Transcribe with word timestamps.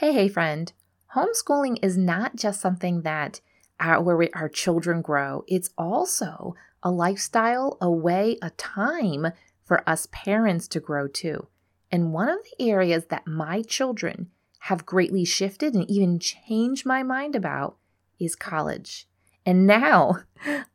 Hey, 0.00 0.14
hey, 0.14 0.28
friend. 0.28 0.72
Homeschooling 1.14 1.76
is 1.82 1.98
not 1.98 2.34
just 2.34 2.58
something 2.58 3.02
that 3.02 3.42
our, 3.78 4.00
where 4.00 4.16
we, 4.16 4.30
our 4.30 4.48
children 4.48 5.02
grow, 5.02 5.44
it's 5.46 5.68
also 5.76 6.54
a 6.82 6.90
lifestyle, 6.90 7.76
a 7.82 7.90
way, 7.90 8.38
a 8.40 8.48
time 8.48 9.26
for 9.62 9.86
us 9.86 10.08
parents 10.10 10.68
to 10.68 10.80
grow 10.80 11.06
too. 11.06 11.48
And 11.92 12.14
one 12.14 12.30
of 12.30 12.38
the 12.42 12.70
areas 12.70 13.08
that 13.10 13.26
my 13.26 13.60
children 13.60 14.30
have 14.60 14.86
greatly 14.86 15.26
shifted 15.26 15.74
and 15.74 15.84
even 15.90 16.18
changed 16.18 16.86
my 16.86 17.02
mind 17.02 17.36
about 17.36 17.76
is 18.18 18.34
college. 18.34 19.06
And 19.46 19.66
now 19.66 20.18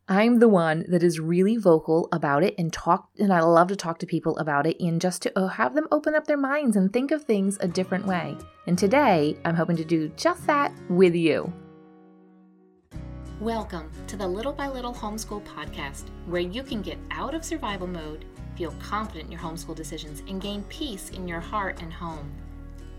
I'm 0.08 0.40
the 0.40 0.48
one 0.48 0.84
that 0.88 1.04
is 1.04 1.20
really 1.20 1.56
vocal 1.56 2.08
about 2.10 2.42
it 2.42 2.56
and 2.58 2.72
talk 2.72 3.10
and 3.16 3.32
I 3.32 3.40
love 3.40 3.68
to 3.68 3.76
talk 3.76 3.98
to 4.00 4.06
people 4.06 4.36
about 4.38 4.66
it 4.66 4.76
and 4.80 5.00
just 5.00 5.22
to 5.22 5.38
uh, 5.38 5.46
have 5.46 5.74
them 5.74 5.86
open 5.92 6.16
up 6.16 6.26
their 6.26 6.36
minds 6.36 6.76
and 6.76 6.92
think 6.92 7.12
of 7.12 7.22
things 7.22 7.58
a 7.60 7.68
different 7.68 8.06
way. 8.06 8.36
And 8.66 8.76
today 8.76 9.36
I'm 9.44 9.54
hoping 9.54 9.76
to 9.76 9.84
do 9.84 10.08
just 10.16 10.44
that 10.48 10.72
with 10.88 11.14
you. 11.14 11.52
Welcome 13.40 13.88
to 14.08 14.16
the 14.16 14.26
Little 14.26 14.52
by 14.52 14.66
Little 14.66 14.94
Homeschool 14.94 15.44
podcast, 15.44 16.08
where 16.26 16.40
you 16.40 16.64
can 16.64 16.82
get 16.82 16.98
out 17.12 17.34
of 17.34 17.44
survival 17.44 17.86
mode, 17.86 18.24
feel 18.56 18.74
confident 18.80 19.26
in 19.26 19.32
your 19.32 19.40
homeschool 19.40 19.76
decisions, 19.76 20.24
and 20.26 20.42
gain 20.42 20.64
peace 20.64 21.10
in 21.10 21.28
your 21.28 21.40
heart 21.40 21.80
and 21.80 21.92
home. 21.92 22.32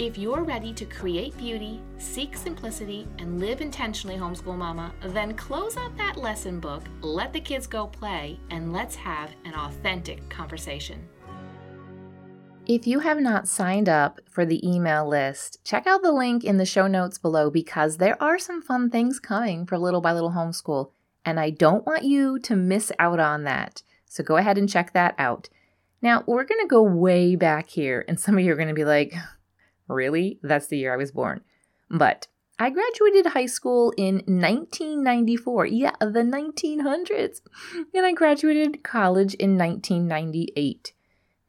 If 0.00 0.18
you're 0.18 0.42
ready 0.42 0.72
to 0.72 0.84
create 0.84 1.36
beauty, 1.36 1.80
seek 1.98 2.36
simplicity, 2.36 3.06
and 3.20 3.38
live 3.38 3.60
intentionally, 3.60 4.16
homeschool 4.16 4.58
mama, 4.58 4.92
then 5.00 5.34
close 5.34 5.76
out 5.76 5.96
that 5.96 6.16
lesson 6.16 6.58
book, 6.58 6.82
let 7.00 7.32
the 7.32 7.38
kids 7.38 7.68
go 7.68 7.86
play, 7.86 8.40
and 8.50 8.72
let's 8.72 8.96
have 8.96 9.30
an 9.44 9.54
authentic 9.54 10.28
conversation. 10.28 11.08
If 12.66 12.88
you 12.88 12.98
have 12.98 13.20
not 13.20 13.46
signed 13.46 13.88
up 13.88 14.20
for 14.28 14.44
the 14.44 14.68
email 14.68 15.06
list, 15.06 15.62
check 15.62 15.86
out 15.86 16.02
the 16.02 16.10
link 16.10 16.42
in 16.42 16.56
the 16.56 16.66
show 16.66 16.88
notes 16.88 17.16
below 17.16 17.48
because 17.48 17.98
there 17.98 18.20
are 18.20 18.38
some 18.38 18.62
fun 18.62 18.90
things 18.90 19.20
coming 19.20 19.64
for 19.64 19.78
Little 19.78 20.00
by 20.00 20.12
Little 20.12 20.32
Homeschool, 20.32 20.90
and 21.24 21.38
I 21.38 21.50
don't 21.50 21.86
want 21.86 22.02
you 22.02 22.40
to 22.40 22.56
miss 22.56 22.90
out 22.98 23.20
on 23.20 23.44
that. 23.44 23.84
So 24.06 24.24
go 24.24 24.38
ahead 24.38 24.58
and 24.58 24.68
check 24.68 24.92
that 24.92 25.14
out. 25.18 25.48
Now, 26.02 26.24
we're 26.26 26.44
going 26.44 26.60
to 26.62 26.66
go 26.66 26.82
way 26.82 27.36
back 27.36 27.68
here, 27.68 28.04
and 28.08 28.18
some 28.18 28.36
of 28.36 28.44
you 28.44 28.52
are 28.52 28.56
going 28.56 28.68
to 28.68 28.74
be 28.74 28.84
like, 28.84 29.14
Really? 29.88 30.38
That's 30.42 30.66
the 30.66 30.78
year 30.78 30.92
I 30.94 30.96
was 30.96 31.12
born. 31.12 31.42
But 31.90 32.26
I 32.58 32.70
graduated 32.70 33.26
high 33.26 33.46
school 33.46 33.92
in 33.96 34.16
1994. 34.26 35.66
Yeah, 35.66 35.92
the 36.00 36.06
1900s. 36.06 37.40
And 37.94 38.06
I 38.06 38.12
graduated 38.12 38.84
college 38.84 39.34
in 39.34 39.58
1998. 39.58 40.92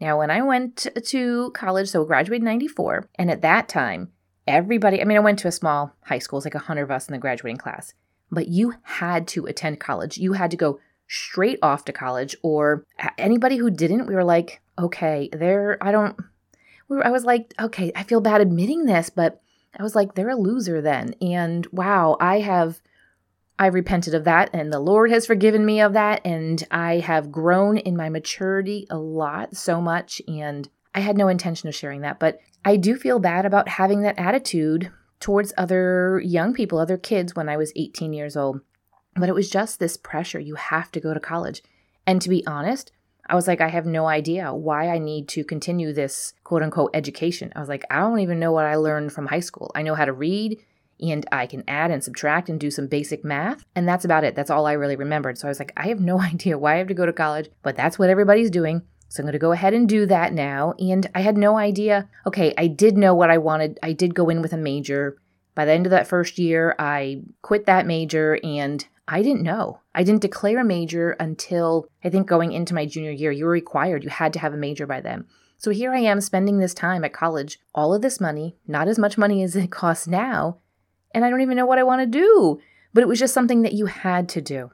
Now, 0.02 0.18
when 0.20 0.32
I 0.32 0.42
went 0.42 0.88
to 1.06 1.52
college, 1.52 1.90
so 1.90 2.04
I 2.04 2.08
graduated 2.08 2.42
in 2.42 2.46
94, 2.46 3.10
and 3.16 3.32
at 3.32 3.42
that 3.44 3.70
time, 3.70 4.12
everybody, 4.46 5.00
I 5.00 5.06
mean, 5.06 5.18
I 5.18 5.22
went 5.22 5.40
to 5.40 5.48
a 5.48 5.54
small 5.54 5.96
high 6.04 6.20
school, 6.20 6.38
it's 6.38 6.46
like 6.46 6.54
100 6.54 6.84
of 6.84 6.92
us 6.92 7.08
in 7.08 7.14
the 7.14 7.18
graduating 7.18 7.58
class, 7.58 7.94
but 8.30 8.48
you 8.50 8.74
had 8.82 9.28
to 9.30 9.46
attend 9.46 9.80
college. 9.80 10.18
You 10.18 10.34
had 10.34 10.52
to 10.52 10.58
go 10.58 10.80
straight 11.08 11.60
off 11.62 11.86
to 11.86 11.94
college, 11.94 12.36
or 12.42 12.86
anybody 13.18 13.58
who 13.58 13.70
didn't, 13.70 14.08
we 14.08 14.16
were 14.16 14.24
like, 14.24 14.62
okay, 14.78 15.30
there, 15.32 15.78
I 15.82 15.92
don't, 15.92 16.18
we 16.88 16.98
were, 16.98 17.06
I 17.06 17.12
was 17.12 17.26
like, 17.26 17.54
okay, 17.60 17.92
I 17.96 18.04
feel 18.04 18.22
bad 18.22 18.42
admitting 18.42 18.86
this, 18.86 19.10
but 19.10 19.42
I 19.78 19.84
was 19.84 19.96
like, 19.96 20.16
they're 20.16 20.30
a 20.30 20.36
loser 20.36 20.82
then. 20.82 21.16
And 21.22 21.66
wow, 21.68 22.18
I 22.20 22.40
have 22.40 22.82
I 23.58 23.68
repented 23.68 24.14
of 24.14 24.26
that 24.26 24.50
and 24.54 24.72
the 24.72 24.80
Lord 24.80 25.12
has 25.12 25.26
forgiven 25.26 25.66
me 25.66 25.80
of 25.80 25.94
that 25.94 26.22
and 26.26 26.62
I 26.72 27.00
have 27.00 27.32
grown 27.32 27.78
in 27.78 27.96
my 27.96 28.10
maturity 28.10 28.86
a 28.90 28.98
lot 28.98 29.56
so 29.56 29.80
much 29.80 30.22
and 30.28 30.68
I 30.94 31.00
had 31.00 31.18
no 31.18 31.30
intention 31.30 31.70
of 31.70 31.76
sharing 31.76 32.02
that, 32.02 32.20
but 32.20 32.40
I 32.66 32.76
do 32.76 32.98
feel 32.98 33.20
bad 33.20 33.46
about 33.46 33.70
having 33.70 34.02
that 34.02 34.20
attitude 34.20 34.92
towards 35.20 35.54
other 35.58 36.22
young 36.24 36.54
people, 36.54 36.80
other 36.80 36.98
kids 36.98 37.36
when 37.36 37.48
I 37.48 37.58
was 37.58 37.72
18 37.76 38.12
years 38.12 38.36
old. 38.36 38.60
But 39.16 39.30
it 39.30 39.36
was 39.36 39.50
just 39.50 39.80
this 39.80 39.96
pressure 39.96 40.40
you 40.40 40.56
have 40.56 40.92
to 40.92 41.00
go 41.00 41.14
to 41.14 41.20
college. 41.20 41.64
And 42.06 42.22
to 42.22 42.30
be 42.30 42.46
honest, 42.46 42.92
I 43.28 43.36
was 43.36 43.48
like, 43.48 43.62
I 43.62 43.70
have 43.70 43.86
no 43.86 44.08
idea 44.08 44.54
why 44.54 44.90
I 44.90 44.98
need 44.98 45.28
to 45.30 45.44
continue 45.44 45.94
this 45.94 46.34
quote 46.44 46.62
unquote 46.62 46.92
education. 46.94 47.52
I 47.56 47.60
was 47.60 47.70
like, 47.70 47.86
I 47.90 48.00
don't 48.00 48.20
even 48.20 48.40
know 48.40 48.52
what 48.52 48.66
I 48.66 48.76
learned 48.76 49.14
from 49.14 49.28
high 49.28 49.40
school. 49.40 49.72
I 49.76 49.82
know 49.82 49.96
how 49.96 50.06
to 50.06 50.14
read 50.14 50.64
and 51.00 51.26
I 51.32 51.46
can 51.48 51.64
add 51.68 51.92
and 51.92 52.04
subtract 52.04 52.50
and 52.50 52.60
do 52.60 52.72
some 52.72 52.88
basic 52.88 53.26
math. 53.26 53.66
And 53.76 53.88
that's 53.88 54.06
about 54.06 54.24
it. 54.24 54.36
That's 54.36 54.50
all 54.50 54.66
I 54.66 54.74
really 54.74 54.96
remembered. 54.96 55.38
So 55.38 55.48
I 55.48 55.50
was 55.50 55.60
like, 55.60 55.74
I 55.76 55.88
have 55.88 56.00
no 56.00 56.20
idea 56.22 56.58
why 56.58 56.76
I 56.76 56.78
have 56.78 56.88
to 56.88 56.94
go 56.94 57.06
to 57.06 57.14
college, 57.14 57.50
but 57.64 57.76
that's 57.76 58.00
what 58.00 58.10
everybody's 58.10 58.50
doing. 58.50 58.84
So 59.10 59.22
I'm 59.22 59.26
going 59.26 59.34
to 59.34 59.40
go 59.40 59.52
ahead 59.52 59.74
and 59.74 59.88
do 59.88 60.06
that 60.08 60.34
now. 60.34 60.74
And 60.80 61.10
I 61.14 61.22
had 61.22 61.38
no 61.38 61.58
idea. 61.58 62.10
Okay, 62.26 62.54
I 62.58 62.68
did 62.68 62.98
know 62.98 63.14
what 63.14 63.30
I 63.30 63.38
wanted. 63.38 63.80
I 63.84 63.94
did 63.94 64.16
go 64.16 64.30
in 64.30 64.42
with 64.42 64.52
a 64.52 64.58
major. 64.58 65.18
By 65.54 65.66
the 65.66 65.72
end 65.72 65.86
of 65.86 65.92
that 65.92 66.08
first 66.08 66.38
year, 66.38 66.76
I 66.80 67.22
quit 67.42 67.66
that 67.66 67.86
major 67.86 68.40
and 68.44 68.86
I 69.08 69.22
didn't 69.22 69.44
know. 69.44 69.82
I 69.94 70.04
didn't 70.04 70.22
declare 70.22 70.60
a 70.60 70.64
major 70.64 71.12
until 71.12 71.88
I 72.04 72.10
think 72.10 72.28
going 72.28 72.54
into 72.54 72.74
my 72.74 72.86
junior 72.86 73.12
year. 73.12 73.32
You 73.32 73.46
were 73.46 73.52
required, 73.52 74.04
you 74.04 74.10
had 74.10 74.34
to 74.34 74.40
have 74.40 74.54
a 74.54 74.58
major 74.58 74.88
by 74.88 75.02
then. 75.02 75.26
So 75.58 75.72
here 75.72 75.94
I 75.94 76.00
am 76.00 76.22
spending 76.22 76.58
this 76.58 76.74
time 76.74 77.04
at 77.04 77.14
college, 77.14 77.60
all 77.74 77.94
of 77.94 78.02
this 78.02 78.20
money, 78.20 78.58
not 78.68 78.88
as 78.88 79.00
much 79.00 79.18
money 79.18 79.44
as 79.44 79.56
it 79.56 79.72
costs 79.72 80.08
now, 80.08 80.58
and 81.14 81.24
I 81.24 81.30
don't 81.30 81.42
even 81.42 81.58
know 81.58 81.66
what 81.66 81.80
I 81.80 81.84
want 81.84 82.02
to 82.02 82.06
do. 82.06 82.60
But 82.94 83.02
it 83.02 83.08
was 83.08 83.20
just 83.20 83.34
something 83.34 83.62
that 83.64 83.74
you 83.74 83.88
had 83.88 84.30
to 84.30 84.42
do. 84.42 84.72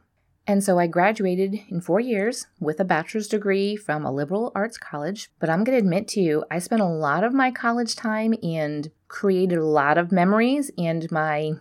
And 0.48 0.64
so 0.64 0.80
I 0.80 0.88
graduated 0.88 1.60
in 1.70 1.82
four 1.82 2.00
years 2.00 2.48
with 2.60 2.80
a 2.80 2.86
bachelor's 2.86 3.28
degree 3.28 3.76
from 3.76 4.06
a 4.06 4.12
liberal 4.12 4.52
arts 4.56 4.78
college. 4.78 5.32
But 5.40 5.50
I'm 5.50 5.64
going 5.64 5.78
to 5.78 5.84
admit 5.84 6.08
to 6.10 6.22
you, 6.22 6.44
I 6.50 6.60
spent 6.60 6.82
a 6.82 6.88
lot 6.88 7.24
of 7.24 7.34
my 7.34 7.52
college 7.52 7.96
time 7.96 8.36
and 8.44 8.92
created 9.08 9.58
a 9.58 9.66
lot 9.66 9.98
of 9.98 10.12
memories 10.12 10.72
and 10.78 11.12
my 11.12 11.54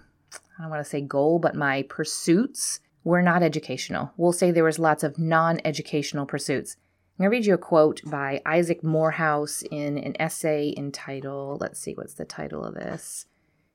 I 0.60 0.64
don't 0.64 0.72
want 0.72 0.84
to 0.84 0.90
say 0.90 1.00
goal, 1.00 1.38
but 1.38 1.54
my 1.54 1.84
pursuits 1.88 2.80
were 3.02 3.22
not 3.22 3.42
educational. 3.42 4.12
We'll 4.18 4.34
say 4.34 4.50
there 4.50 4.62
was 4.62 4.78
lots 4.78 5.02
of 5.02 5.18
non-educational 5.18 6.26
pursuits. 6.26 6.76
I'm 7.18 7.24
going 7.24 7.30
to 7.30 7.36
read 7.38 7.46
you 7.46 7.54
a 7.54 7.58
quote 7.58 8.02
by 8.04 8.42
Isaac 8.44 8.84
Morehouse 8.84 9.62
in 9.70 9.96
an 9.96 10.20
essay 10.20 10.74
entitled, 10.76 11.62
let's 11.62 11.80
see, 11.80 11.94
what's 11.94 12.12
the 12.12 12.26
title 12.26 12.62
of 12.62 12.74
this? 12.74 13.24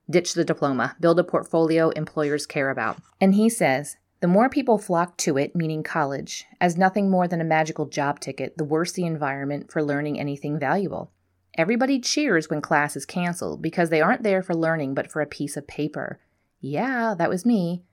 Ditch 0.08 0.34
the 0.34 0.44
Diploma, 0.44 0.94
Build 1.00 1.18
a 1.18 1.24
Portfolio 1.24 1.88
Employers 1.90 2.46
Care 2.46 2.70
About. 2.70 2.98
And 3.20 3.34
he 3.34 3.48
says, 3.48 3.96
the 4.20 4.28
more 4.28 4.48
people 4.48 4.78
flock 4.78 5.16
to 5.18 5.36
it, 5.36 5.56
meaning 5.56 5.82
college, 5.82 6.44
as 6.60 6.76
nothing 6.76 7.10
more 7.10 7.26
than 7.26 7.40
a 7.40 7.44
magical 7.44 7.86
job 7.86 8.20
ticket, 8.20 8.56
the 8.58 8.64
worse 8.64 8.92
the 8.92 9.06
environment 9.06 9.72
for 9.72 9.82
learning 9.82 10.20
anything 10.20 10.56
valuable. 10.56 11.10
Everybody 11.58 11.98
cheers 11.98 12.48
when 12.48 12.60
class 12.60 12.94
is 12.94 13.04
canceled 13.04 13.60
because 13.60 13.90
they 13.90 14.00
aren't 14.00 14.22
there 14.22 14.42
for 14.42 14.54
learning 14.54 14.94
but 14.94 15.10
for 15.10 15.20
a 15.20 15.26
piece 15.26 15.56
of 15.56 15.66
paper. 15.66 16.20
Yeah, 16.60 17.14
that 17.16 17.30
was 17.30 17.46
me. 17.46 17.84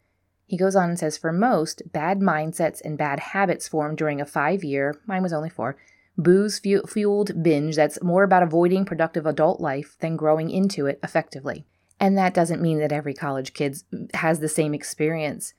He 0.46 0.58
goes 0.58 0.76
on 0.76 0.90
and 0.90 1.00
says, 1.00 1.18
For 1.18 1.32
most, 1.32 1.82
bad 1.92 2.20
mindsets 2.20 2.82
and 2.84 2.98
bad 2.98 3.20
habits 3.20 3.68
form 3.68 3.96
during 3.96 4.22
a 4.22 4.26
five 4.26 4.64
year, 4.64 5.00
mine 5.06 5.24
was 5.24 5.34
only 5.34 5.50
four, 5.50 5.78
booze 6.18 6.60
fueled 6.60 7.44
binge 7.44 7.76
that's 7.76 8.02
more 8.04 8.24
about 8.24 8.44
avoiding 8.44 8.86
productive 8.86 9.26
adult 9.26 9.60
life 9.60 9.98
than 10.00 10.16
growing 10.16 10.50
into 10.50 10.86
it 10.86 11.00
effectively. 11.04 11.66
And 12.00 12.18
that 12.18 12.34
doesn't 12.34 12.62
mean 12.62 12.80
that 12.80 12.92
every 12.92 13.14
college 13.14 13.54
kid 13.54 13.78
has 14.14 14.40
the 14.40 14.50
same 14.50 14.74
experience. 14.74 15.54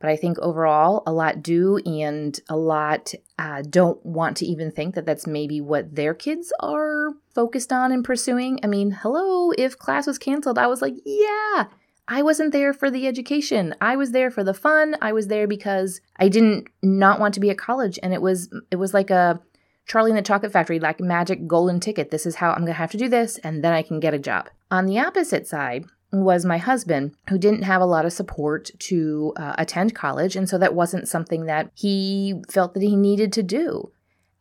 But 0.00 0.08
I 0.08 0.16
think 0.16 0.38
overall, 0.38 1.02
a 1.06 1.12
lot 1.12 1.42
do, 1.42 1.76
and 1.84 2.40
a 2.48 2.56
lot 2.56 3.12
uh, 3.38 3.62
don't 3.68 4.04
want 4.04 4.38
to 4.38 4.46
even 4.46 4.70
think 4.70 4.94
that 4.94 5.04
that's 5.04 5.26
maybe 5.26 5.60
what 5.60 5.94
their 5.94 6.14
kids 6.14 6.54
are 6.58 7.10
focused 7.34 7.70
on 7.70 7.92
and 7.92 8.02
pursuing. 8.02 8.58
I 8.62 8.66
mean, 8.66 8.92
hello, 9.02 9.50
if 9.58 9.78
class 9.78 10.06
was 10.06 10.16
canceled, 10.16 10.56
I 10.56 10.68
was 10.68 10.80
like, 10.80 10.94
yeah, 11.04 11.66
I 12.12 12.22
wasn't 12.22 12.52
there 12.52 12.72
for 12.72 12.90
the 12.90 13.06
education. 13.06 13.72
I 13.80 13.94
was 13.94 14.10
there 14.10 14.32
for 14.32 14.42
the 14.42 14.52
fun. 14.52 14.96
I 15.00 15.12
was 15.12 15.28
there 15.28 15.46
because 15.46 16.00
I 16.16 16.28
didn't 16.28 16.66
not 16.82 17.20
want 17.20 17.34
to 17.34 17.40
be 17.40 17.50
at 17.50 17.58
college 17.58 18.00
and 18.02 18.12
it 18.12 18.20
was 18.20 18.52
it 18.72 18.76
was 18.76 18.92
like 18.92 19.10
a 19.10 19.40
Charlie 19.86 20.10
in 20.10 20.16
the 20.16 20.22
Chocolate 20.22 20.52
Factory 20.52 20.80
like 20.80 21.00
magic 21.00 21.46
golden 21.46 21.78
ticket. 21.78 22.10
This 22.10 22.26
is 22.26 22.34
how 22.34 22.50
I'm 22.50 22.62
going 22.62 22.66
to 22.66 22.72
have 22.74 22.90
to 22.90 22.98
do 22.98 23.08
this 23.08 23.38
and 23.38 23.62
then 23.62 23.72
I 23.72 23.82
can 23.82 24.00
get 24.00 24.12
a 24.12 24.18
job. 24.18 24.50
On 24.72 24.86
the 24.86 24.98
opposite 24.98 25.46
side 25.46 25.84
was 26.12 26.44
my 26.44 26.58
husband 26.58 27.14
who 27.28 27.38
didn't 27.38 27.62
have 27.62 27.80
a 27.80 27.86
lot 27.86 28.04
of 28.04 28.12
support 28.12 28.72
to 28.80 29.32
uh, 29.36 29.54
attend 29.56 29.94
college 29.94 30.34
and 30.34 30.48
so 30.48 30.58
that 30.58 30.74
wasn't 30.74 31.06
something 31.06 31.46
that 31.46 31.70
he 31.74 32.42
felt 32.50 32.74
that 32.74 32.82
he 32.82 32.96
needed 32.96 33.32
to 33.34 33.44
do. 33.44 33.92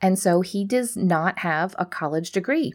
And 0.01 0.17
so 0.17 0.41
he 0.41 0.65
does 0.65 0.97
not 0.97 1.39
have 1.39 1.75
a 1.77 1.85
college 1.85 2.31
degree. 2.31 2.73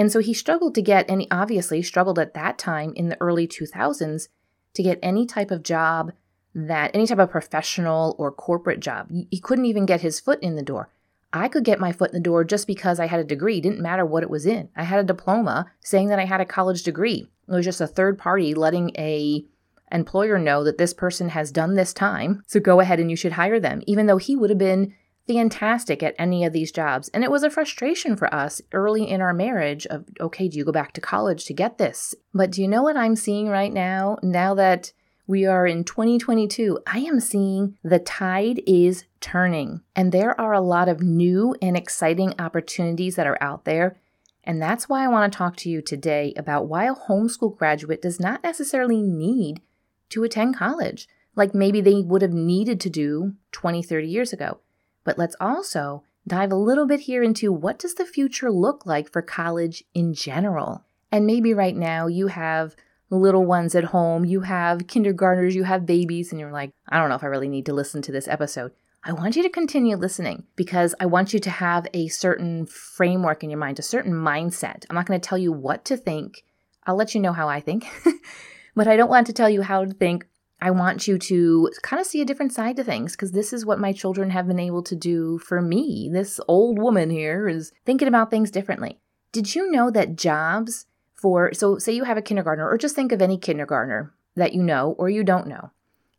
And 0.00 0.10
so 0.10 0.20
he 0.20 0.32
struggled 0.32 0.74
to 0.76 0.80
get, 0.80 1.10
he 1.10 1.28
obviously 1.30 1.82
struggled 1.82 2.18
at 2.18 2.32
that 2.32 2.56
time 2.56 2.94
in 2.96 3.10
the 3.10 3.20
early 3.20 3.46
2000s 3.46 4.28
to 4.72 4.82
get 4.82 4.98
any 5.02 5.26
type 5.26 5.50
of 5.50 5.62
job 5.62 6.12
that 6.54 6.90
any 6.94 7.06
type 7.06 7.18
of 7.18 7.30
professional 7.30 8.16
or 8.18 8.32
corporate 8.32 8.80
job, 8.80 9.10
he 9.30 9.38
couldn't 9.38 9.66
even 9.66 9.84
get 9.84 10.00
his 10.00 10.18
foot 10.18 10.42
in 10.42 10.56
the 10.56 10.62
door. 10.62 10.88
I 11.34 11.48
could 11.48 11.64
get 11.64 11.78
my 11.78 11.92
foot 11.92 12.12
in 12.12 12.14
the 12.14 12.20
door 12.20 12.44
just 12.44 12.66
because 12.66 12.98
I 12.98 13.08
had 13.08 13.20
a 13.20 13.24
degree. 13.24 13.58
It 13.58 13.62
didn't 13.64 13.82
matter 13.82 14.06
what 14.06 14.22
it 14.22 14.30
was 14.30 14.46
in. 14.46 14.70
I 14.74 14.84
had 14.84 15.00
a 15.00 15.04
diploma 15.04 15.70
saying 15.80 16.08
that 16.08 16.18
I 16.18 16.24
had 16.24 16.40
a 16.40 16.46
college 16.46 16.82
degree. 16.82 17.28
It 17.46 17.52
was 17.52 17.66
just 17.66 17.82
a 17.82 17.86
third 17.86 18.16
party 18.16 18.54
letting 18.54 18.92
a 18.96 19.44
employer 19.92 20.38
know 20.38 20.64
that 20.64 20.78
this 20.78 20.94
person 20.94 21.28
has 21.28 21.52
done 21.52 21.74
this 21.74 21.92
time. 21.92 22.42
So 22.46 22.58
go 22.58 22.80
ahead 22.80 23.00
and 23.00 23.10
you 23.10 23.16
should 23.16 23.32
hire 23.32 23.60
them, 23.60 23.82
even 23.86 24.06
though 24.06 24.16
he 24.16 24.34
would 24.34 24.48
have 24.48 24.58
been 24.58 24.94
fantastic 25.30 26.02
at 26.02 26.16
any 26.18 26.44
of 26.44 26.52
these 26.52 26.72
jobs. 26.72 27.08
And 27.10 27.22
it 27.22 27.30
was 27.30 27.44
a 27.44 27.50
frustration 27.50 28.16
for 28.16 28.32
us 28.34 28.60
early 28.72 29.08
in 29.08 29.20
our 29.20 29.32
marriage 29.32 29.86
of, 29.86 30.04
okay, 30.18 30.48
do 30.48 30.58
you 30.58 30.64
go 30.64 30.72
back 30.72 30.92
to 30.94 31.00
college 31.00 31.44
to 31.44 31.54
get 31.54 31.78
this? 31.78 32.14
But 32.34 32.50
do 32.50 32.60
you 32.60 32.66
know 32.66 32.82
what 32.82 32.96
I'm 32.96 33.14
seeing 33.14 33.48
right 33.48 33.72
now? 33.72 34.18
Now 34.22 34.54
that 34.54 34.92
we 35.28 35.46
are 35.46 35.64
in 35.64 35.84
2022, 35.84 36.80
I 36.88 36.98
am 36.98 37.20
seeing 37.20 37.76
the 37.84 38.00
tide 38.00 38.60
is 38.66 39.04
turning. 39.20 39.82
And 39.94 40.10
there 40.10 40.38
are 40.40 40.52
a 40.52 40.60
lot 40.60 40.88
of 40.88 41.00
new 41.00 41.54
and 41.62 41.76
exciting 41.76 42.34
opportunities 42.40 43.14
that 43.14 43.28
are 43.28 43.38
out 43.40 43.64
there. 43.64 44.00
And 44.42 44.60
that's 44.60 44.88
why 44.88 45.04
I 45.04 45.08
want 45.08 45.32
to 45.32 45.36
talk 45.36 45.54
to 45.58 45.70
you 45.70 45.82
today 45.82 46.34
about 46.36 46.66
why 46.66 46.86
a 46.86 46.94
homeschool 46.94 47.56
graduate 47.56 48.02
does 48.02 48.18
not 48.18 48.42
necessarily 48.42 49.00
need 49.00 49.60
to 50.08 50.24
attend 50.24 50.56
college, 50.56 51.06
like 51.36 51.54
maybe 51.54 51.80
they 51.80 52.00
would 52.00 52.22
have 52.22 52.32
needed 52.32 52.80
to 52.80 52.90
do 52.90 53.34
20, 53.52 53.82
30 53.84 54.08
years 54.08 54.32
ago. 54.32 54.58
But 55.04 55.18
let's 55.18 55.36
also 55.40 56.02
dive 56.26 56.52
a 56.52 56.56
little 56.56 56.86
bit 56.86 57.00
here 57.00 57.22
into 57.22 57.52
what 57.52 57.78
does 57.78 57.94
the 57.94 58.04
future 58.04 58.50
look 58.50 58.86
like 58.86 59.10
for 59.10 59.22
college 59.22 59.84
in 59.94 60.14
general? 60.14 60.84
And 61.10 61.26
maybe 61.26 61.54
right 61.54 61.76
now 61.76 62.06
you 62.06 62.28
have 62.28 62.76
little 63.10 63.44
ones 63.44 63.74
at 63.74 63.84
home, 63.84 64.24
you 64.24 64.42
have 64.42 64.86
kindergartners, 64.86 65.56
you 65.56 65.64
have 65.64 65.86
babies, 65.86 66.30
and 66.30 66.40
you're 66.40 66.52
like, 66.52 66.70
I 66.88 66.98
don't 66.98 67.08
know 67.08 67.16
if 67.16 67.24
I 67.24 67.28
really 67.28 67.48
need 67.48 67.66
to 67.66 67.72
listen 67.72 68.02
to 68.02 68.12
this 68.12 68.28
episode. 68.28 68.72
I 69.02 69.12
want 69.12 69.34
you 69.34 69.42
to 69.42 69.48
continue 69.48 69.96
listening 69.96 70.44
because 70.56 70.94
I 71.00 71.06
want 71.06 71.32
you 71.32 71.40
to 71.40 71.50
have 71.50 71.86
a 71.94 72.08
certain 72.08 72.66
framework 72.66 73.42
in 73.42 73.50
your 73.50 73.58
mind, 73.58 73.78
a 73.78 73.82
certain 73.82 74.12
mindset. 74.12 74.84
I'm 74.88 74.94
not 74.94 75.06
going 75.06 75.18
to 75.18 75.26
tell 75.26 75.38
you 75.38 75.52
what 75.52 75.84
to 75.86 75.96
think. 75.96 76.44
I'll 76.86 76.96
let 76.96 77.14
you 77.14 77.20
know 77.20 77.32
how 77.32 77.48
I 77.48 77.60
think, 77.60 77.86
but 78.76 78.86
I 78.86 78.96
don't 78.96 79.10
want 79.10 79.26
to 79.28 79.32
tell 79.32 79.48
you 79.48 79.62
how 79.62 79.84
to 79.84 79.92
think 79.92 80.26
I 80.62 80.70
want 80.70 81.08
you 81.08 81.18
to 81.18 81.70
kind 81.82 82.00
of 82.00 82.06
see 82.06 82.20
a 82.20 82.24
different 82.24 82.52
side 82.52 82.76
to 82.76 82.84
things 82.84 83.12
because 83.12 83.32
this 83.32 83.52
is 83.52 83.64
what 83.64 83.78
my 83.78 83.92
children 83.92 84.30
have 84.30 84.46
been 84.46 84.60
able 84.60 84.82
to 84.84 84.94
do 84.94 85.38
for 85.38 85.62
me. 85.62 86.10
This 86.12 86.40
old 86.48 86.78
woman 86.78 87.10
here 87.10 87.48
is 87.48 87.72
thinking 87.84 88.08
about 88.08 88.30
things 88.30 88.50
differently. 88.50 88.98
Did 89.32 89.54
you 89.54 89.70
know 89.70 89.90
that 89.90 90.16
jobs 90.16 90.86
for, 91.20 91.52
so 91.52 91.78
say 91.78 91.92
you 91.92 92.04
have 92.04 92.16
a 92.16 92.22
kindergartner, 92.22 92.68
or 92.68 92.78
just 92.78 92.96
think 92.96 93.12
of 93.12 93.20
any 93.20 93.36
kindergartner 93.36 94.12
that 94.36 94.54
you 94.54 94.62
know 94.62 94.94
or 94.98 95.10
you 95.10 95.22
don't 95.22 95.46
know. 95.46 95.70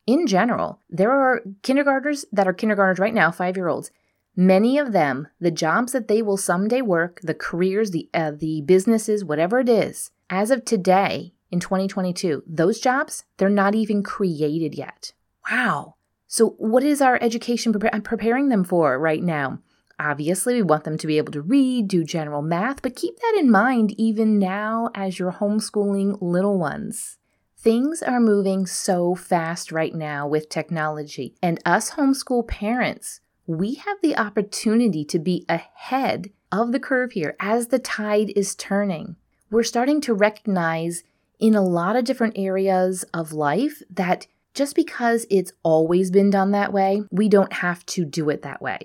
In 0.06 0.28
general, 0.28 0.80
there 0.90 1.12
are 1.12 1.42
kindergartners 1.64 2.26
that 2.32 2.48
are 2.48 2.54
kindergartners 2.54 3.00
right 3.00 3.14
now, 3.14 3.32
five 3.32 3.58
year 3.58 3.68
olds. 3.68 3.92
Many 4.36 4.78
of 4.78 4.94
them, 4.94 5.28
the 5.40 5.52
jobs 5.52 5.92
that 5.92 6.08
they 6.08 6.22
will 6.22 6.38
someday 6.38 6.82
work, 6.82 7.20
the 7.22 7.34
careers, 7.34 7.92
the, 7.92 8.10
uh, 8.14 8.32
the 8.32 8.62
businesses, 8.62 9.26
whatever 9.26 9.60
it 9.60 9.70
is, 9.70 10.12
as 10.30 10.52
of 10.52 10.64
today, 10.64 11.34
in 11.52 11.60
2022, 11.60 12.44
those 12.48 12.80
jobs, 12.80 13.26
they're 13.38 13.50
not 13.50 13.76
even 13.76 14.04
created 14.04 14.74
yet. 14.74 15.14
Wow. 15.50 15.96
So, 16.28 16.56
what 16.58 16.84
is 16.84 17.02
our 17.02 17.20
education 17.22 17.74
pre- 17.74 17.90
preparing 18.02 18.50
them 18.50 18.64
for 18.64 18.98
right 18.98 19.22
now? 19.22 19.60
Obviously, 20.00 20.56
we 20.56 20.62
want 20.62 20.86
them 20.86 20.98
to 20.98 21.08
be 21.08 21.18
able 21.18 21.34
to 21.34 21.42
read, 21.42 21.88
do 21.88 22.04
general 22.04 22.42
math, 22.42 22.82
but 22.82 22.96
keep 22.96 23.20
that 23.20 23.36
in 23.38 23.52
mind 23.52 23.94
even 24.00 24.40
now 24.40 24.90
as 24.96 25.20
you're 25.20 25.34
homeschooling 25.34 26.18
little 26.22 26.58
ones. 26.58 27.18
Things 27.58 28.02
are 28.02 28.20
moving 28.20 28.66
so 28.66 29.14
fast 29.14 29.72
right 29.72 29.94
now 29.94 30.28
with 30.28 30.50
technology, 30.50 31.36
and 31.44 31.62
us 31.66 31.92
homeschool 31.92 32.48
parents, 32.48 33.20
we 33.46 33.76
have 33.76 33.98
the 34.02 34.18
opportunity 34.18 35.06
to 35.06 35.20
be 35.20 35.46
ahead 35.48 36.32
of 36.52 36.72
the 36.72 36.80
curve 36.80 37.12
here 37.12 37.36
as 37.40 37.68
the 37.68 37.78
tide 37.78 38.32
is 38.36 38.56
turning. 38.56 39.18
We're 39.52 39.64
starting 39.64 40.02
to 40.02 40.14
recognize 40.14 41.04
in 41.42 41.56
a 41.56 41.62
lot 41.62 41.96
of 41.98 42.06
different 42.06 42.38
areas 42.38 43.04
of 43.14 43.34
life 43.34 43.82
that 43.90 44.28
just 44.54 44.76
because 44.76 45.26
it's 45.30 45.52
always 45.64 46.12
been 46.12 46.30
done 46.30 46.52
that 46.52 46.72
way, 46.72 47.04
we 47.10 47.28
don't 47.28 47.52
have 47.52 47.86
to 47.88 48.06
do 48.06 48.30
it 48.30 48.44
that 48.44 48.62
way. 48.62 48.80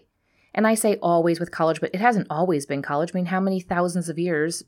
And 0.54 0.66
I 0.66 0.74
say 0.74 0.96
always 1.02 1.38
with 1.38 1.50
college, 1.50 1.80
but 1.80 1.90
it 1.92 2.00
hasn't 2.00 2.28
always 2.30 2.64
been 2.64 2.80
college. 2.80 3.10
I 3.12 3.18
mean, 3.18 3.26
how 3.26 3.40
many 3.40 3.60
thousands 3.60 4.08
of 4.08 4.18
years 4.18 4.62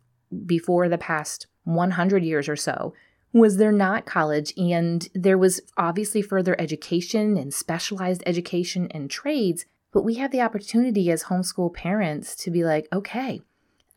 before 0.45 0.89
the 0.89 0.99
past 0.99 1.47
100 1.65 2.23
years 2.23 2.49
or 2.49 2.57
so 2.57 2.93
was 3.33 3.57
there 3.57 3.73
not 3.73 4.05
college? 4.05 4.53
And 4.59 5.09
there 5.15 5.39
was 5.39 5.63
obviously 5.79 6.21
further 6.21 6.61
education 6.61 7.39
and 7.39 7.55
specialized 7.55 8.23
education 8.27 8.89
and 8.91 9.11
trades, 9.11 9.65
but 9.93 10.05
we 10.05 10.17
have 10.17 10.31
the 10.31 10.43
opportunity 10.43 11.11
as 11.11 11.25
homeschool 11.25 11.73
parents 11.73 12.37
to 12.37 12.51
be 12.51 12.65
like, 12.65 12.87
okay, 12.93 13.41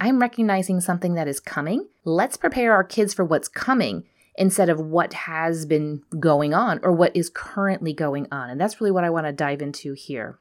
I'm 0.03 0.19
recognizing 0.19 0.81
something 0.81 1.13
that 1.13 1.27
is 1.27 1.39
coming. 1.39 1.87
Let's 2.05 2.35
prepare 2.35 2.73
our 2.73 2.83
kids 2.83 3.13
for 3.13 3.23
what's 3.23 3.47
coming 3.47 4.03
instead 4.35 4.67
of 4.67 4.79
what 4.79 5.13
has 5.13 5.67
been 5.67 6.01
going 6.19 6.55
on 6.55 6.79
or 6.81 6.91
what 6.91 7.15
is 7.15 7.29
currently 7.29 7.93
going 7.93 8.25
on. 8.31 8.49
And 8.49 8.59
that's 8.59 8.81
really 8.81 8.89
what 8.89 9.03
I 9.03 9.11
want 9.11 9.27
to 9.27 9.31
dive 9.31 9.61
into 9.61 9.93
here. 9.93 10.39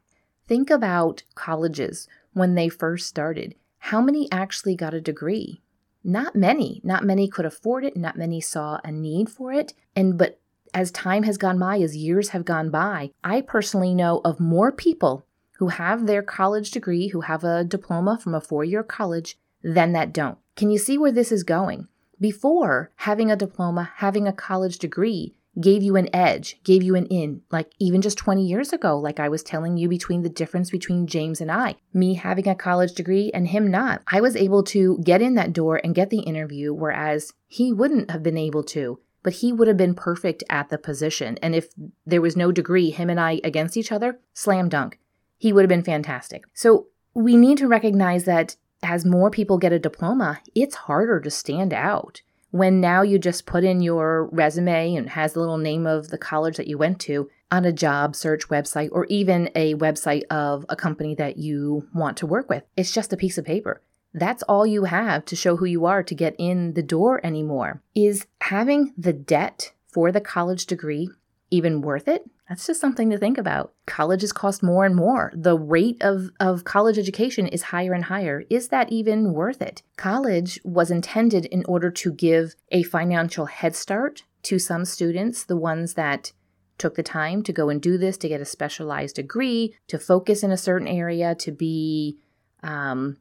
Think 0.49 0.71
about 0.71 1.25
colleges 1.35 2.09
when 2.33 2.55
they 2.55 2.71
first 2.71 3.07
started. 3.07 3.55
How 3.81 4.01
many 4.01 4.33
actually 4.33 4.77
got 4.77 4.95
a 4.95 5.01
degree? 5.01 5.61
Not 6.03 6.35
many. 6.35 6.81
Not 6.83 7.05
many 7.05 7.29
could 7.29 7.45
afford 7.45 7.85
it, 7.85 7.99
not 7.99 8.17
many 8.17 8.41
saw 8.41 8.79
a 8.83 8.91
need 8.91 9.29
for 9.29 9.53
it. 9.53 9.75
And 9.95 10.17
but 10.17 10.41
as 10.73 10.91
time 10.91 11.25
has 11.25 11.37
gone 11.37 11.59
by, 11.59 11.81
as 11.81 11.95
years 11.95 12.31
have 12.31 12.47
gone 12.47 12.71
by, 12.71 13.11
I 13.23 13.43
personally 13.43 13.95
know 13.95 14.23
of 14.25 14.41
more 14.41 14.73
people 14.73 15.27
who 15.59 15.69
have 15.69 16.07
their 16.07 16.23
college 16.23 16.71
degree, 16.71 17.09
who 17.09 17.21
have 17.21 17.45
a 17.45 17.63
diploma 17.63 18.17
from 18.17 18.35
a 18.35 18.41
four 18.41 18.65
year 18.65 18.83
college, 18.83 19.37
than 19.63 19.93
that 19.93 20.13
don't. 20.13 20.39
Can 20.57 20.71
you 20.71 20.79
see 20.79 20.99
where 20.99 21.13
this 21.13 21.33
is 21.33 21.43
going? 21.43 21.89
Before, 22.21 22.93
having 22.97 23.31
a 23.31 23.37
diploma, 23.37 23.93
having 23.97 24.27
a 24.27 24.33
college 24.33 24.79
degree 24.79 25.35
gave 25.59 25.83
you 25.83 25.97
an 25.97 26.09
edge, 26.15 26.61
gave 26.65 26.83
you 26.83 26.95
an 26.95 27.07
in, 27.07 27.43
like 27.51 27.73
even 27.79 28.03
just 28.03 28.19
20 28.19 28.45
years 28.45 28.73
ago, 28.73 28.99
like 28.99 29.19
I 29.19 29.29
was 29.29 29.43
telling 29.43 29.77
you 29.77 29.89
between 29.89 30.23
the 30.23 30.29
difference 30.29 30.71
between 30.71 31.07
James 31.07 31.41
and 31.41 31.51
I, 31.51 31.77
me 31.93 32.15
having 32.15 32.47
a 32.47 32.55
college 32.55 32.93
degree 32.93 33.31
and 33.35 33.49
him 33.49 33.71
not. 33.71 34.03
I 34.07 34.21
was 34.21 34.37
able 34.37 34.63
to 34.65 34.99
get 34.99 35.23
in 35.23 35.35
that 35.35 35.53
door 35.53 35.81
and 35.83 35.95
get 35.95 36.11
the 36.11 36.21
interview, 36.21 36.73
whereas 36.73 37.33
he 37.47 37.73
wouldn't 37.73 38.11
have 38.11 38.23
been 38.23 38.39
able 38.39 38.63
to, 38.65 39.01
but 39.23 39.35
he 39.35 39.53
would 39.53 39.69
have 39.69 39.77
been 39.77 39.95
perfect 39.95 40.45
at 40.49 40.69
the 40.69 40.79
position. 40.79 41.37
And 41.43 41.55
if 41.55 41.69
there 42.07 42.23
was 42.23 42.37
no 42.37 42.53
degree, 42.53 42.91
him 42.91 43.11
and 43.11 43.21
I 43.21 43.41
against 43.43 43.77
each 43.77 43.93
other, 43.93 44.21
slam 44.33 44.69
dunk, 44.69 45.01
he 45.37 45.53
would 45.53 45.63
have 45.63 45.69
been 45.69 45.83
fantastic. 45.83 46.45
So 46.55 46.87
we 47.13 47.37
need 47.37 47.59
to 47.59 47.67
recognize 47.67 48.25
that 48.25 48.57
as 48.83 49.05
more 49.05 49.31
people 49.31 49.59
get 49.59 49.73
a 49.73 49.79
diploma, 49.79 50.41
it's 50.55 50.75
harder 50.75 51.21
to 51.21 51.31
stand 51.31 51.73
out. 51.73 52.23
When 52.51 52.81
now 52.81 53.03
you 53.03 53.19
just 53.19 53.47
put 53.47 53.63
in 53.63 53.81
your 53.81 54.27
resume 54.33 54.97
and 54.97 55.11
has 55.11 55.33
the 55.33 55.41
little 55.41 55.59
name 55.59 55.87
of 55.87 56.09
the 56.09 56.19
college 56.19 56.57
that 56.57 56.67
you 56.67 56.79
went 56.79 56.99
to 57.01 57.31
on 57.53 57.65
a 57.65 57.73
job 57.73 58.17
search 58.17 58.49
website 58.49 58.89
or 58.93 59.05
even 59.07 59.51
a 59.55 59.75
website 59.75 60.25
of 60.31 60.67
a 60.69 60.77
company 60.77 61.15
that 61.15 61.37
you 61.37 61.89
want 61.95 62.17
to 62.19 62.27
work 62.27 62.49
with. 62.49 62.65
It's 62.77 62.93
just 62.93 63.13
a 63.13 63.17
piece 63.17 63.39
of 63.39 63.45
paper. 63.45 63.83
That's 64.13 64.43
all 64.45 64.67
you 64.67 64.85
have 64.85 65.25
to 65.27 65.37
show 65.37 65.57
who 65.57 65.65
you 65.67 65.87
are 65.87 66.03
to 66.03 66.15
get 66.15 66.35
in 66.39 66.75
the 66.75 66.83
door 66.83 67.25
anymore. 67.25 67.81
Is 67.95 68.27
having 68.41 68.93
the 68.99 69.13
debt 69.13 69.73
for 69.87 70.11
the 70.11 70.21
college 70.21 70.67
degree 70.67 71.11
even 71.51 71.83
worth 71.83 72.09
it? 72.09 72.29
That's 72.51 72.67
just 72.67 72.81
something 72.81 73.11
to 73.11 73.17
think 73.17 73.39
about. 73.39 73.75
Colleges 73.87 74.33
cost 74.33 74.61
more 74.61 74.85
and 74.85 74.97
more. 74.97 75.33
The 75.37 75.57
rate 75.57 75.99
of, 76.01 76.31
of 76.41 76.65
college 76.65 76.99
education 76.99 77.47
is 77.47 77.63
higher 77.63 77.93
and 77.93 78.07
higher. 78.07 78.43
Is 78.51 78.69
that 78.69 78.91
even 78.91 79.33
worth 79.33 79.63
it? 79.63 79.85
College 79.97 80.59
was 80.65 80.91
intended 80.91 81.45
in 81.47 81.65
order 81.67 81.93
to 81.93 82.13
give 82.13 82.57
a 82.73 82.83
financial 82.83 83.47
head 83.47 83.77
start 83.77 84.25
to 84.43 84.59
some 84.59 84.85
students, 84.85 85.45
the 85.45 85.57
ones 85.57 85.95
that 85.95 86.33
took 86.77 86.97
the 86.97 87.05
time 87.05 87.45
to 87.45 87.53
go 87.53 87.69
and 87.69 87.81
do 87.81 87.97
this, 87.97 88.17
to 88.17 88.29
get 88.29 88.41
a 88.41 88.45
specialized 88.45 89.15
degree, 89.15 89.77
to 89.87 89.97
focus 89.97 90.43
in 90.43 90.51
a 90.51 90.57
certain 90.57 90.89
area, 90.89 91.37
to 91.37 91.53
be 91.53 92.19
um, 92.65 93.17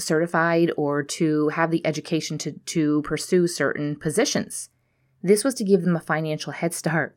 certified, 0.00 0.72
or 0.76 1.04
to 1.04 1.50
have 1.50 1.70
the 1.70 1.86
education 1.86 2.38
to, 2.38 2.58
to 2.66 3.02
pursue 3.02 3.46
certain 3.46 3.94
positions. 3.94 4.68
This 5.22 5.44
was 5.44 5.54
to 5.54 5.64
give 5.64 5.82
them 5.82 5.94
a 5.94 6.00
financial 6.00 6.52
head 6.52 6.74
start. 6.74 7.14